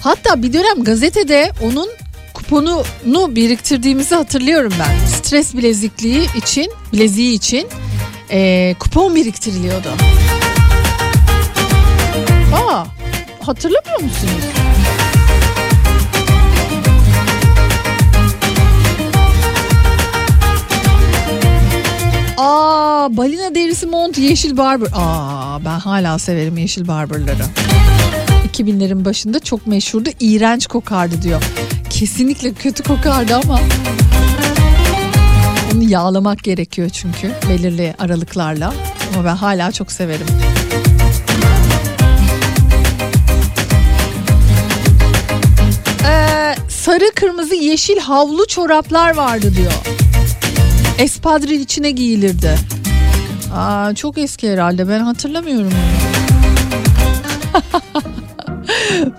Hatta 0.00 0.42
bir 0.42 0.52
dönem 0.52 0.84
gazetede 0.84 1.52
onun 1.62 1.88
kuponunu 2.34 3.36
biriktirdiğimizi 3.36 4.14
hatırlıyorum 4.14 4.72
ben. 4.80 5.06
Stres 5.06 5.54
bilezikliği 5.54 6.28
için, 6.36 6.72
bileziği 6.92 7.34
için 7.34 7.68
eee, 8.30 8.76
kupon 8.78 9.14
biriktiriliyordu. 9.14 9.88
Aa, 12.54 12.84
hatırlamıyor 13.42 14.00
musunuz? 14.00 14.44
Aa, 22.36 22.75
balina 23.10 23.54
derisi 23.54 23.86
mont 23.86 24.18
yeşil 24.18 24.56
barber. 24.56 24.88
Aa, 24.94 25.64
ben 25.64 25.78
hala 25.78 26.18
severim 26.18 26.56
yeşil 26.58 26.88
barberları. 26.88 27.42
2000'lerin 28.52 29.04
başında 29.04 29.40
çok 29.40 29.66
meşhurdu. 29.66 30.08
iğrenç 30.20 30.66
kokardı 30.66 31.22
diyor. 31.22 31.42
Kesinlikle 31.90 32.52
kötü 32.52 32.82
kokardı 32.82 33.34
ama 33.44 33.60
onu 35.74 35.82
yağlamak 35.82 36.44
gerekiyor 36.44 36.88
çünkü 36.88 37.32
belirli 37.48 37.94
aralıklarla. 37.98 38.74
Ama 39.14 39.24
ben 39.24 39.36
hala 39.36 39.72
çok 39.72 39.92
severim. 39.92 40.26
Ee, 46.08 46.54
sarı, 46.68 47.10
kırmızı, 47.14 47.54
yeşil 47.54 47.98
havlu 47.98 48.46
çoraplar 48.46 49.16
vardı 49.16 49.52
diyor. 49.56 49.72
Espadril 50.98 51.60
içine 51.60 51.90
giyilirdi. 51.90 52.58
Aa, 53.56 53.94
çok 53.94 54.18
eski 54.18 54.52
herhalde 54.52 54.88
ben 54.88 55.00
hatırlamıyorum 55.00 55.70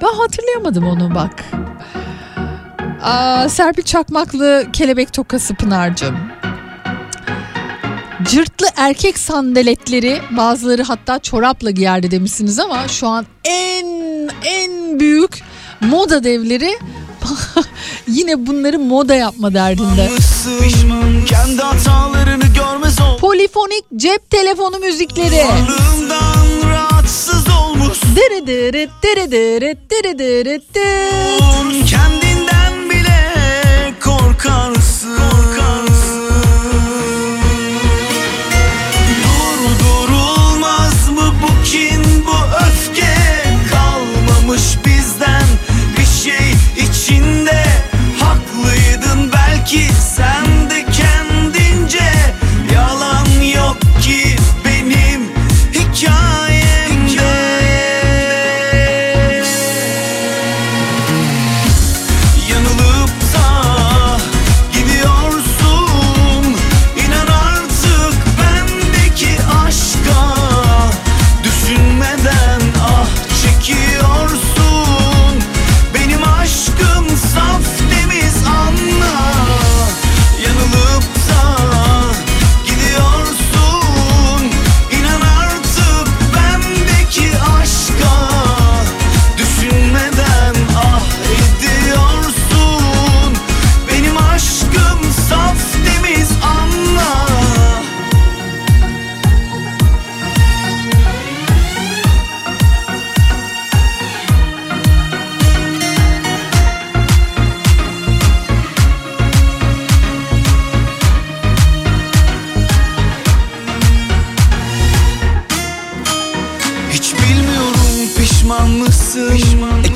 ben 0.01 0.13
hatırlayamadım 0.17 0.87
onu 0.87 1.15
bak. 1.15 1.45
Aa, 3.03 3.49
Serpil 3.49 3.83
Çakmaklı 3.83 4.65
kelebek 4.73 5.13
tokası 5.13 5.55
Pınar'cığım. 5.55 6.17
Cırtlı 8.23 8.67
erkek 8.77 9.17
sandaletleri 9.17 10.21
bazıları 10.31 10.83
hatta 10.83 11.19
çorapla 11.19 11.71
giyerdi 11.71 12.11
demişsiniz 12.11 12.59
ama 12.59 12.87
şu 12.87 13.07
an 13.07 13.25
en 13.45 13.85
en 14.45 14.99
büyük 14.99 15.43
moda 15.81 16.23
devleri 16.23 16.77
yine 18.07 18.47
bunları 18.47 18.79
moda 18.79 19.15
yapma 19.15 19.53
derdinde. 19.53 20.09
Polifonik 23.19 23.83
cep 23.95 24.29
telefonu 24.29 24.79
müzikleri. 24.79 25.35
Varlığımdan 25.35 26.69
rahatsız 26.69 27.45
olmuş. 27.49 27.97
Kendinden 31.89 32.89
bile 32.89 33.31
korkarsın 34.03 34.96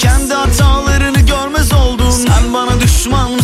kendi 0.01 0.33
hatalarını 0.33 1.19
görmez 1.19 1.73
oldun. 1.73 2.09
Sen 2.09 2.53
bana 2.53 2.81
düşman 2.81 3.40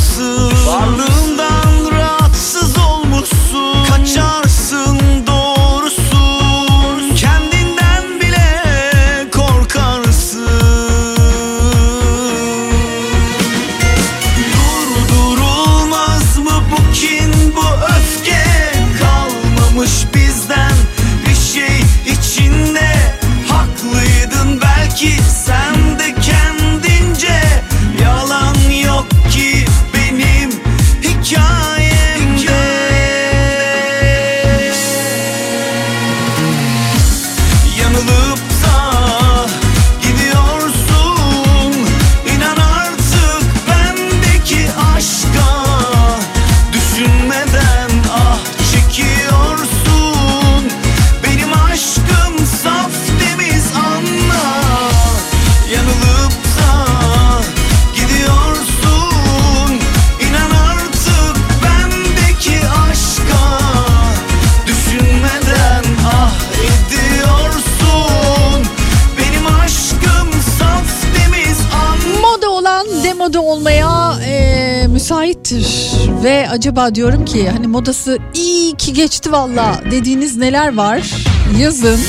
acaba 76.77 76.95
diyorum 76.95 77.25
ki 77.25 77.49
hani 77.49 77.67
modası 77.67 78.17
iyi 78.33 78.75
ki 78.75 78.93
geçti 78.93 79.31
valla 79.31 79.81
dediğiniz 79.91 80.37
neler 80.37 80.75
var? 80.77 81.11
Yazın. 81.59 81.99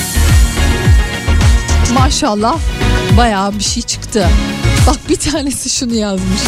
Maşallah 1.93 2.59
bayağı 3.17 3.55
bir 3.55 3.65
şey 3.65 3.83
çıktı. 3.83 4.29
Bak 4.87 4.97
bir 5.09 5.17
tanesi 5.17 5.71
şunu 5.71 5.95
yazmış. 5.95 6.41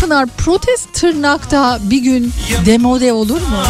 Pınar 0.00 0.26
protest 0.26 0.92
tırnakta 0.92 1.78
bir 1.82 1.98
gün 1.98 2.32
demode 2.66 3.12
olur 3.12 3.40
mu? 3.40 3.62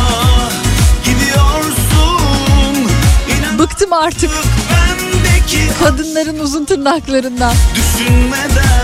Bıktım 3.59 3.93
artık 3.93 4.31
kadınların 5.83 6.39
uzun 6.39 6.65
tırnaklarından. 6.65 7.55
düşünmeden 7.75 8.76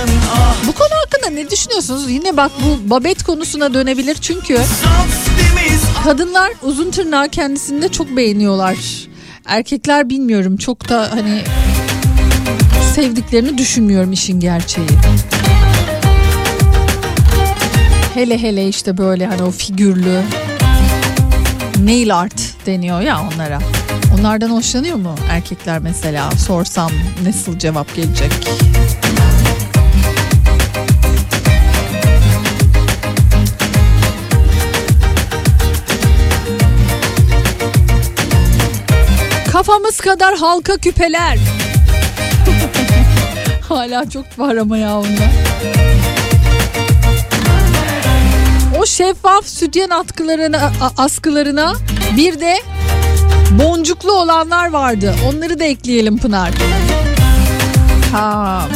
düşünüyorsunuz? 1.53 2.11
Yine 2.11 2.37
bak 2.37 2.53
bu 2.65 2.91
babet 2.91 3.23
konusuna 3.23 3.75
dönebilir 3.75 4.15
çünkü 4.15 4.59
kadınlar 6.05 6.53
uzun 6.63 6.91
tırnağı 6.91 7.29
kendisinde 7.29 7.89
çok 7.89 8.17
beğeniyorlar. 8.17 8.77
Erkekler 9.47 10.09
bilmiyorum 10.09 10.57
çok 10.57 10.89
da 10.89 11.09
hani 11.11 11.43
sevdiklerini 12.95 13.59
düşünmüyorum 13.59 14.13
işin 14.13 14.41
gerçeği. 14.41 14.89
Hele 18.15 18.39
hele 18.43 18.69
işte 18.69 18.99
böyle 18.99 19.27
hani 19.27 19.43
o 19.43 19.51
figürlü 19.51 20.21
nail 21.85 22.17
art 22.17 22.67
deniyor 22.67 23.01
ya 23.01 23.21
onlara. 23.21 23.59
Onlardan 24.19 24.51
hoşlanıyor 24.51 24.97
mu 24.97 25.15
erkekler 25.31 25.79
mesela? 25.79 26.31
Sorsam 26.31 26.91
nasıl 27.25 27.59
cevap 27.59 27.95
gelecek? 27.97 28.33
Kadar 40.03 40.37
halka 40.37 40.77
küpeler. 40.77 41.39
Hala 43.69 44.11
çok 44.11 44.39
var 44.39 44.57
ama 44.57 44.79
ya 44.79 44.99
onda. 44.99 45.31
O 48.79 48.87
şeffaf 48.87 49.47
sütyen 49.47 49.91
atkılarına, 49.91 50.73
askılarına 50.99 51.75
bir 52.17 52.41
de 52.41 52.57
boncuklu 53.51 54.13
olanlar 54.13 54.71
vardı. 54.71 55.15
Onları 55.29 55.59
da 55.59 55.65
ekleyelim 55.65 56.19
Pınar. 56.19 56.51
Ha. 58.13 58.69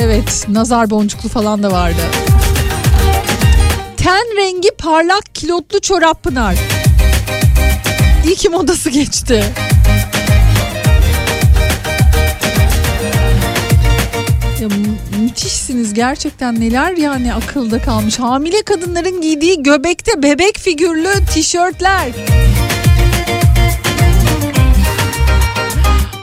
Evet, 0.00 0.46
nazar 0.48 0.90
boncuklu 0.90 1.28
falan 1.28 1.62
da 1.62 1.72
vardı. 1.72 2.00
Ten 3.96 4.36
rengi 4.36 4.70
parlak 4.78 5.34
kilotlu 5.34 5.80
çorap 5.80 6.22
Pınar. 6.22 6.54
İyi 8.24 8.34
ki 8.34 8.48
modası 8.48 8.90
geçti. 8.90 9.44
Gerçekten 15.98 16.60
neler 16.60 16.96
yani 16.96 17.34
akılda 17.34 17.82
kalmış. 17.82 18.18
Hamile 18.18 18.62
kadınların 18.62 19.20
giydiği 19.20 19.62
göbekte 19.62 20.22
bebek 20.22 20.58
figürlü 20.58 21.24
tişörtler. 21.34 22.08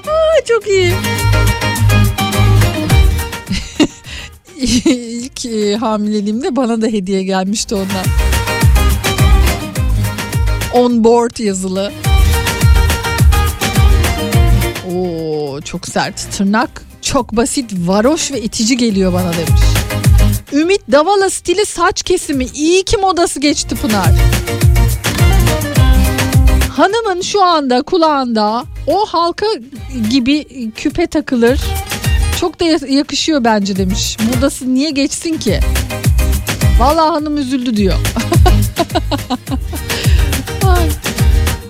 Aa, 0.08 0.46
çok 0.48 0.68
iyi. 0.68 0.94
İlk 4.86 5.46
e, 5.46 5.76
hamileliğimde 5.76 6.56
bana 6.56 6.82
da 6.82 6.88
hediye 6.88 7.24
gelmişti 7.24 7.76
ondan. 7.76 8.06
On 10.74 11.04
board 11.04 11.38
yazılı. 11.40 11.92
Oo 14.94 15.62
çok 15.62 15.88
sert. 15.88 16.32
Tırnak 16.38 16.95
çok 17.06 17.36
basit, 17.36 17.72
varoş 17.86 18.32
ve 18.32 18.42
itici 18.42 18.78
geliyor 18.78 19.14
bana 19.14 19.34
demiş. 19.34 19.62
Ümit 20.54 20.82
Davala 20.92 21.30
stili 21.30 21.66
saç 21.66 22.04
kesimi. 22.04 22.46
İyi 22.46 22.84
ki 22.84 22.98
modası 22.98 23.40
geçti 23.40 23.76
Pınar. 23.76 24.08
Hanımın 26.78 27.22
şu 27.22 27.44
anda 27.44 27.82
kulağında 27.82 28.64
o 28.88 29.06
halka 29.06 29.46
gibi 30.10 30.46
küpe 30.72 31.08
takılır. 31.08 31.60
Çok 32.40 32.60
da 32.60 32.66
ya- 32.66 32.80
yakışıyor 32.98 33.44
bence 33.44 33.76
demiş. 33.76 34.18
Modası 34.36 34.74
niye 34.74 34.90
geçsin 34.90 35.38
ki? 35.38 35.60
Vallahi 36.80 37.10
hanım 37.10 37.38
üzüldü 37.38 37.78
diyor. 37.78 37.96
Ay. 40.68 40.90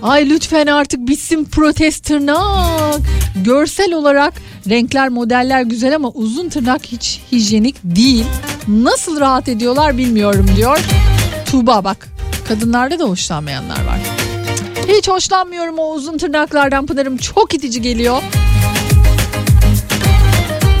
Ay 0.06 0.30
lütfen 0.30 0.66
artık 0.66 1.08
bitsin 1.08 1.44
protest 1.44 2.04
tırnak. 2.04 3.00
Görsel 3.44 3.92
olarak 3.92 4.34
renkler 4.68 5.08
modeller 5.08 5.62
güzel 5.62 5.94
ama 5.94 6.08
uzun 6.08 6.48
tırnak 6.48 6.86
hiç 6.86 7.20
hijyenik 7.32 7.76
değil. 7.84 8.24
Nasıl 8.68 9.20
rahat 9.20 9.48
ediyorlar 9.48 9.98
bilmiyorum 9.98 10.50
diyor. 10.56 10.78
Tuğba 11.50 11.84
bak 11.84 12.08
kadınlarda 12.48 12.98
da 12.98 13.04
hoşlanmayanlar 13.04 13.84
var. 13.86 13.98
Hiç 14.88 15.08
hoşlanmıyorum 15.08 15.78
o 15.78 15.92
uzun 15.92 16.18
tırnaklardan 16.18 16.86
Pınar'ım 16.86 17.16
çok 17.16 17.54
itici 17.54 17.82
geliyor. 17.82 18.22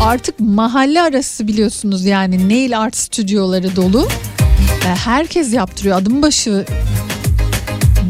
Artık 0.00 0.40
mahalle 0.40 1.02
arası 1.02 1.48
biliyorsunuz 1.48 2.04
yani 2.04 2.48
nail 2.48 2.78
art 2.78 2.96
stüdyoları 2.96 3.76
dolu. 3.76 4.08
E, 4.86 4.88
Herkes 4.88 5.52
yaptırıyor 5.54 5.98
adım 5.98 6.22
başı 6.22 6.66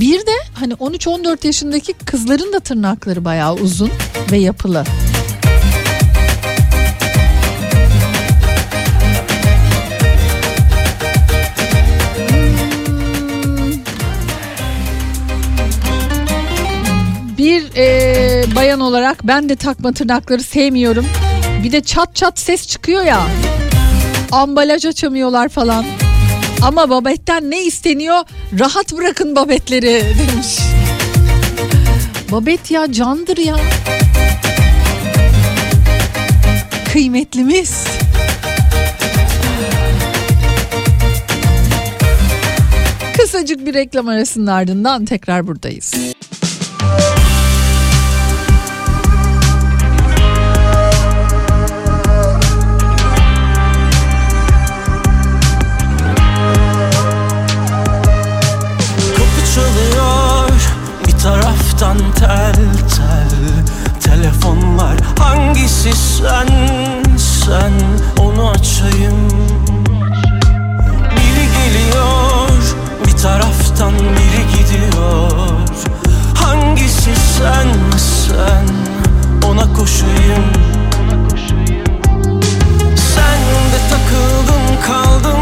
bir 0.00 0.18
de 0.20 0.32
hani 0.54 0.72
13-14 0.72 1.46
yaşındaki 1.46 1.92
kızların 1.92 2.52
da 2.52 2.60
tırnakları 2.60 3.24
bayağı 3.24 3.54
uzun 3.54 3.90
ve 4.32 4.36
yapılı. 4.36 4.84
Bir 17.38 17.64
e, 17.76 18.56
bayan 18.56 18.80
olarak 18.80 19.26
ben 19.26 19.48
de 19.48 19.56
takma 19.56 19.92
tırnakları 19.92 20.42
sevmiyorum. 20.42 21.06
Bir 21.64 21.72
de 21.72 21.80
çat 21.80 22.14
çat 22.14 22.38
ses 22.38 22.68
çıkıyor 22.68 23.04
ya. 23.04 23.20
Ambalaj 24.32 24.84
açamıyorlar 24.86 25.48
falan. 25.48 25.84
Ama 26.62 26.90
babetten 26.90 27.50
ne 27.50 27.64
isteniyor? 27.64 28.18
Rahat 28.58 28.92
bırakın 28.96 29.36
babetleri 29.36 30.02
demiş. 30.18 30.58
Babet 32.32 32.70
ya 32.70 32.92
candır 32.92 33.36
ya. 33.36 33.56
Kıymetlimiz. 36.92 37.84
Kısacık 43.18 43.66
bir 43.66 43.74
reklam 43.74 44.08
arasının 44.08 44.46
ardından 44.46 45.04
tekrar 45.04 45.46
buradayız. 45.46 45.94
taraftan 61.26 61.98
tel 62.14 62.54
tel. 62.96 63.34
Telefonlar 64.00 64.96
hangisi 65.18 65.92
sen 65.92 66.48
sen? 67.18 67.72
Onu 68.18 68.50
açayım. 68.50 69.28
Biri 71.16 71.46
geliyor 71.58 72.48
bir 73.06 73.16
taraftan 73.22 73.92
biri 73.94 74.42
gidiyor. 74.58 75.50
Hangisi 76.34 77.16
sen 77.38 77.98
sen? 77.98 78.66
Ona 79.50 79.72
koşayım. 79.72 80.44
Sen 83.14 83.40
de 83.72 83.78
takıldın 83.90 84.82
kaldın. 84.86 85.35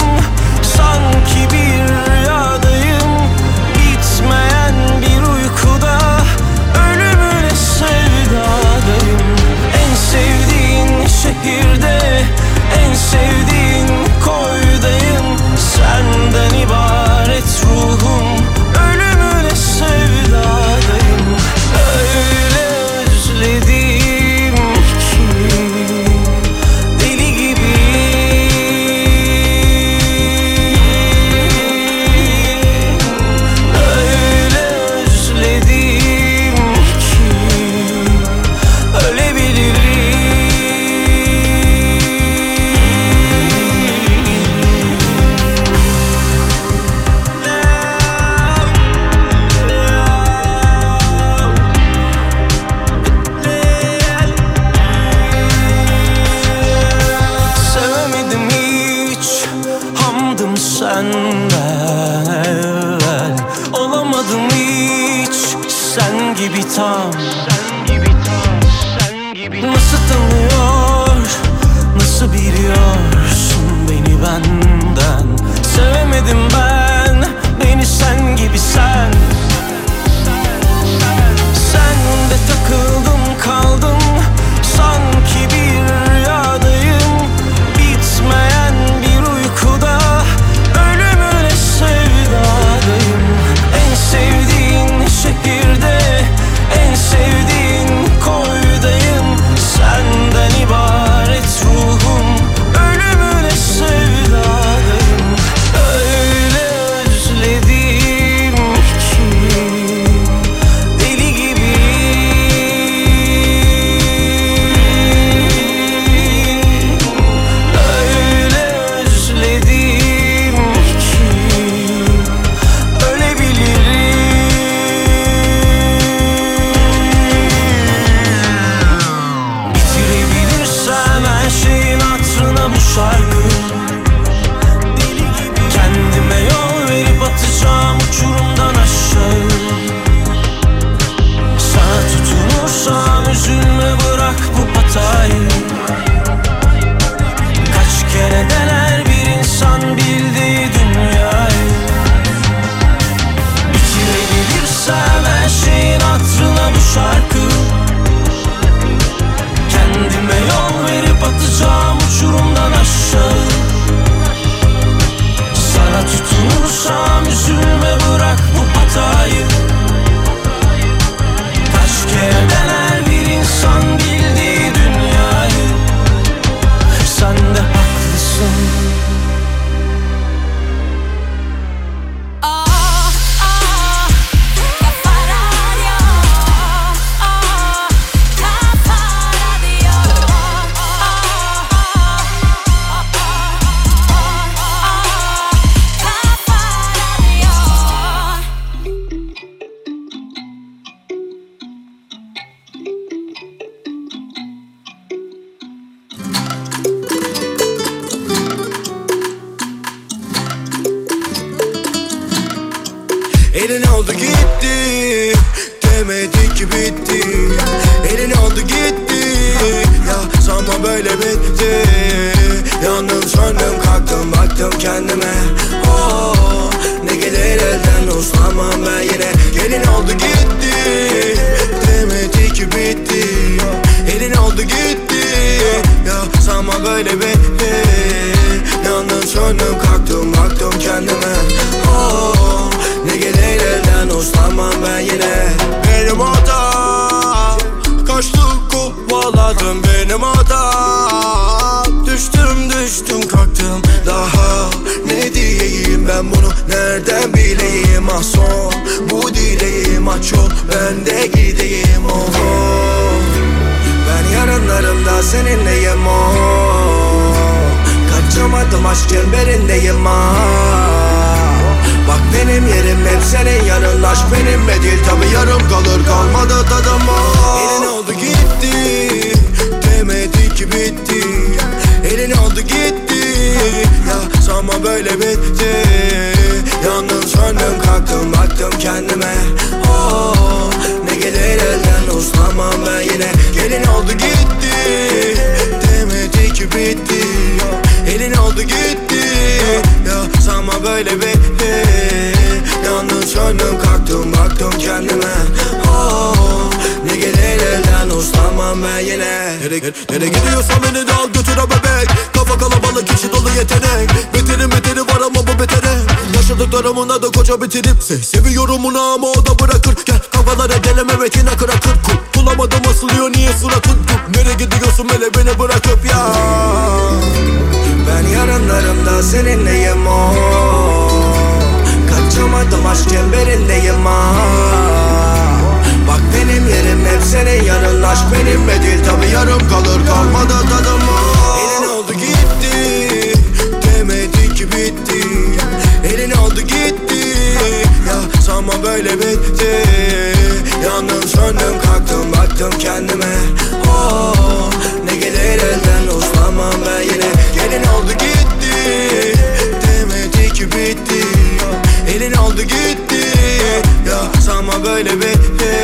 Böyle 364.85 365.16
bitti 365.16 365.82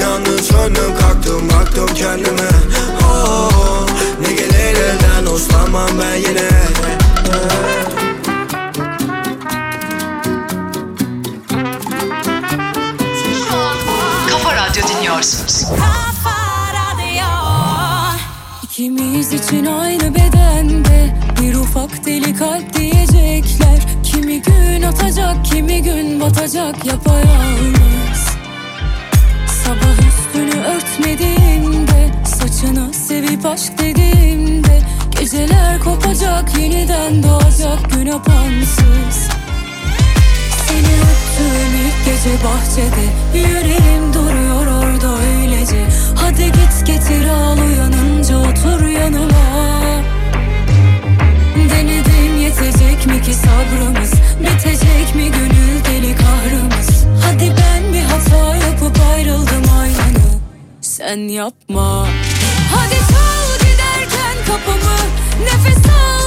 Yalnız 0.00 0.46
söndüm 0.46 0.96
kalktım 1.00 1.48
baktım 1.50 1.86
kendime. 1.94 2.48
Oh, 3.04 3.86
Ne 4.20 4.32
gelir 4.32 4.76
elden 4.76 5.26
uslanmam 5.32 5.88
ben 6.00 6.14
yine. 6.16 6.48
Kafa 14.30 14.54
Radyo 14.56 14.82
dinliyorsunuz. 14.88 15.64
İkimiz 18.62 19.32
için 19.32 19.66
aynı 19.66 20.14
bedende 20.14 21.16
Bir 21.40 21.54
ufak 21.54 22.06
deli 22.06 22.36
kalp 22.36 22.74
diyecekler. 22.74 23.78
Kimi 24.04 24.42
gün 24.42 24.82
atacak 24.82 25.44
kimi 25.44 25.82
gün 25.82 26.20
batacak 26.20 26.86
yapayalnız 26.86 27.09
kopacak 36.40 36.62
yeniden 36.62 37.22
doğacak 37.22 37.90
gün 37.90 38.06
apansız. 38.06 39.28
Seni 40.66 40.92
öptüğüm 41.10 41.74
ilk 41.86 42.04
gece 42.04 42.44
bahçede 42.44 43.06
Yüreğim 43.34 44.14
duruyor 44.14 44.66
orada 44.66 45.18
öylece. 45.18 45.86
Hadi 46.16 46.44
git 46.44 46.86
getir 46.86 47.28
al 47.28 47.58
uyanınca 47.58 48.38
otur 48.38 48.88
yanıma. 48.88 49.70
Denedim 51.70 52.36
yetecek 52.40 53.06
mi 53.06 53.22
ki 53.22 53.34
sabrımız 53.34 54.12
Bitecek 54.40 55.14
mi 55.14 55.30
gönül 55.32 55.84
deli 55.84 56.16
kahrımız? 56.16 57.04
Hadi 57.24 57.52
ben 57.60 57.92
bir 57.92 58.02
hata 58.02 58.56
yapıp 58.56 59.00
ayrıldım 59.12 59.64
aynanı. 59.80 60.40
Sen 60.80 61.28
yapma. 61.28 62.06
Hadi 62.74 62.94
çal 62.94 63.58
giderken 63.58 64.36
kapımı 64.46 64.96
Nefes 65.44 65.76
aldığın 65.76 66.19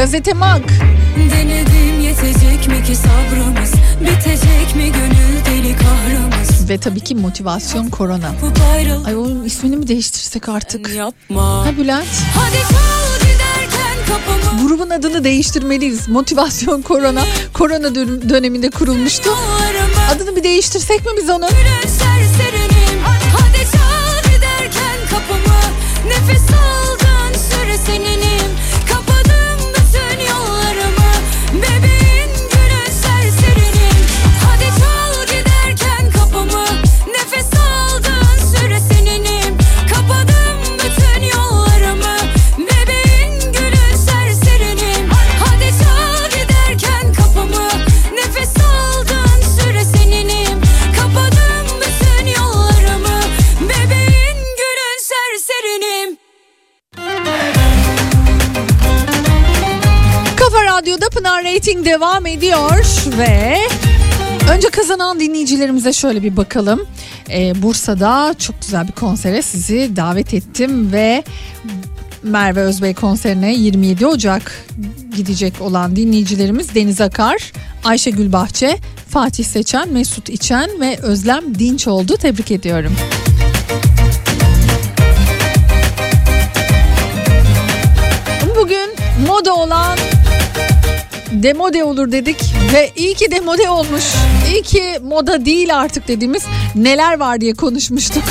Gazete 0.00 0.32
Mag. 0.32 0.62
Denedim 1.16 2.00
yetecek 2.00 2.68
mi 2.68 2.84
ki 2.86 2.96
sabrımız 2.96 3.72
Bitecek 4.00 4.76
mi 4.76 4.92
gönül 4.92 5.44
deli 5.46 5.76
kahrımız 5.76 6.68
Ve 6.70 6.78
tabii 6.78 7.00
ki 7.00 7.14
motivasyon 7.14 7.88
korona. 7.88 8.32
Ay 9.06 9.16
onun 9.16 9.44
ismini 9.44 9.76
mi 9.76 9.88
değiştirsek 9.88 10.48
artık? 10.48 10.94
Yapma. 10.94 11.66
Ha 11.66 11.76
Bülent. 11.78 12.06
Hadi 12.34 12.56
çal 12.56 13.18
giderken 13.20 13.96
kapımı 14.08 14.68
Grubun 14.68 14.90
adını 14.90 15.24
değiştirmeliyiz. 15.24 16.08
Motivasyon 16.08 16.82
korona. 16.82 17.22
Korona 17.54 17.94
dön- 17.94 18.28
döneminde 18.28 18.70
kurulmuştu. 18.70 19.30
Adını 20.14 20.36
bir 20.36 20.42
değiştirsek 20.42 21.00
mi 21.06 21.12
biz 21.16 21.30
onu? 21.30 21.46
Pınar 61.20 61.44
Rating 61.44 61.86
devam 61.86 62.26
ediyor 62.26 62.86
ve 63.18 63.56
önce 64.52 64.70
kazanan 64.70 65.20
dinleyicilerimize 65.20 65.92
şöyle 65.92 66.22
bir 66.22 66.36
bakalım. 66.36 66.86
Ee, 67.30 67.62
Bursa'da 67.62 68.34
çok 68.38 68.60
güzel 68.60 68.88
bir 68.88 68.92
konsere 68.92 69.42
sizi 69.42 69.96
davet 69.96 70.34
ettim 70.34 70.92
ve 70.92 71.24
Merve 72.22 72.60
Özbey 72.60 72.94
konserine 72.94 73.54
27 73.54 74.06
Ocak 74.06 74.66
gidecek 75.16 75.60
olan 75.60 75.96
dinleyicilerimiz 75.96 76.74
Deniz 76.74 77.00
Akar, 77.00 77.52
Ayşegül 77.84 78.32
Bahçe, 78.32 78.78
Fatih 79.08 79.44
Seçen, 79.44 79.92
Mesut 79.92 80.28
İçen 80.28 80.80
ve 80.80 80.98
Özlem 81.02 81.58
Dinç 81.58 81.88
oldu. 81.88 82.16
Tebrik 82.16 82.50
ediyorum. 82.50 82.92
Bugün 88.56 88.90
moda 89.26 89.54
olan 89.54 89.98
demode 91.42 91.84
olur 91.84 92.12
dedik 92.12 92.54
ve 92.74 92.90
iyi 92.96 93.14
ki 93.14 93.30
demode 93.30 93.70
olmuş. 93.70 94.04
İyi 94.52 94.62
ki 94.62 94.98
moda 95.02 95.44
değil 95.44 95.76
artık 95.76 96.08
dediğimiz 96.08 96.42
neler 96.74 97.18
var 97.20 97.40
diye 97.40 97.54
konuşmuştuk. 97.54 98.22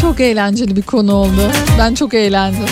Çok 0.00 0.20
eğlenceli 0.20 0.76
bir 0.76 0.82
konu 0.82 1.14
oldu. 1.14 1.52
Ben 1.78 1.94
çok 1.94 2.14
eğlendim. 2.14 2.68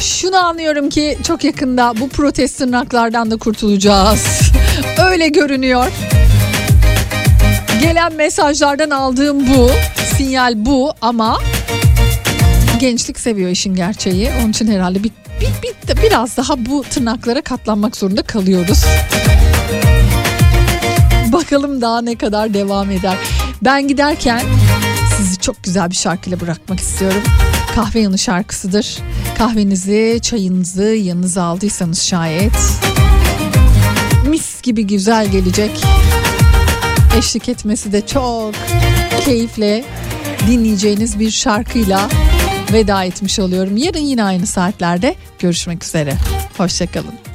Şunu 0.00 0.36
anlıyorum 0.36 0.88
ki 0.88 1.18
çok 1.26 1.44
yakında 1.44 1.94
bu 2.00 2.08
protest 2.08 2.58
tırnaklardan 2.58 3.30
da 3.30 3.36
kurtulacağız. 3.36 4.26
Öyle 5.10 5.28
görünüyor. 5.28 5.86
Gelen 7.82 8.12
mesajlardan 8.14 8.90
aldığım 8.90 9.48
bu. 9.48 9.70
Sinyal 10.16 10.52
bu 10.56 10.92
ama 11.02 11.38
gençlik 12.82 13.20
seviyor 13.20 13.50
işin 13.50 13.74
gerçeği. 13.74 14.30
Onun 14.40 14.50
için 14.50 14.66
herhalde 14.66 15.04
bir, 15.04 15.10
bir, 15.40 15.48
bir 15.62 16.02
biraz 16.02 16.36
daha 16.36 16.66
bu 16.66 16.82
tırnaklara 16.90 17.42
katlanmak 17.42 17.96
zorunda 17.96 18.22
kalıyoruz. 18.22 18.84
Bakalım 21.32 21.80
daha 21.80 22.02
ne 22.02 22.14
kadar 22.16 22.54
devam 22.54 22.90
eder. 22.90 23.16
Ben 23.64 23.88
giderken 23.88 24.42
sizi 25.16 25.40
çok 25.40 25.64
güzel 25.64 25.90
bir 25.90 25.94
şarkıyla 25.94 26.40
bırakmak 26.40 26.80
istiyorum. 26.80 27.22
Kahve 27.74 28.00
yanı 28.00 28.18
şarkısıdır. 28.18 28.98
Kahvenizi, 29.38 30.18
çayınızı 30.22 30.84
yanınıza 30.84 31.42
aldıysanız 31.42 32.02
şayet 32.02 32.52
mis 34.26 34.62
gibi 34.62 34.86
güzel 34.86 35.26
gelecek. 35.28 35.84
Eşlik 37.18 37.48
etmesi 37.48 37.92
de 37.92 38.06
çok 38.06 38.54
keyifle 39.24 39.84
dinleyeceğiniz 40.46 41.18
bir 41.18 41.30
şarkıyla 41.30 42.08
veda 42.72 43.04
etmiş 43.04 43.38
oluyorum. 43.38 43.76
Yarın 43.76 43.98
yine 43.98 44.24
aynı 44.24 44.46
saatlerde 44.46 45.14
görüşmek 45.38 45.84
üzere. 45.84 46.14
Hoşçakalın. 46.56 47.31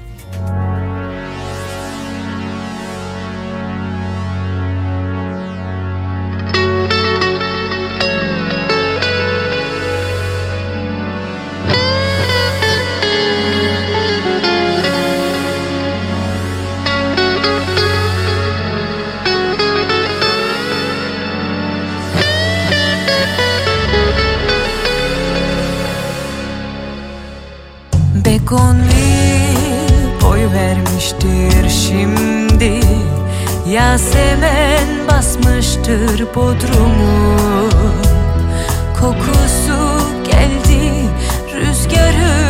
Basmıştır 35.88 36.35
bodrumu. 36.35 37.39
Kokusu 38.99 39.99
geldi 40.26 41.09
rüzgarın 41.55 42.47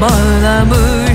Bağlamışsındır 0.00 1.07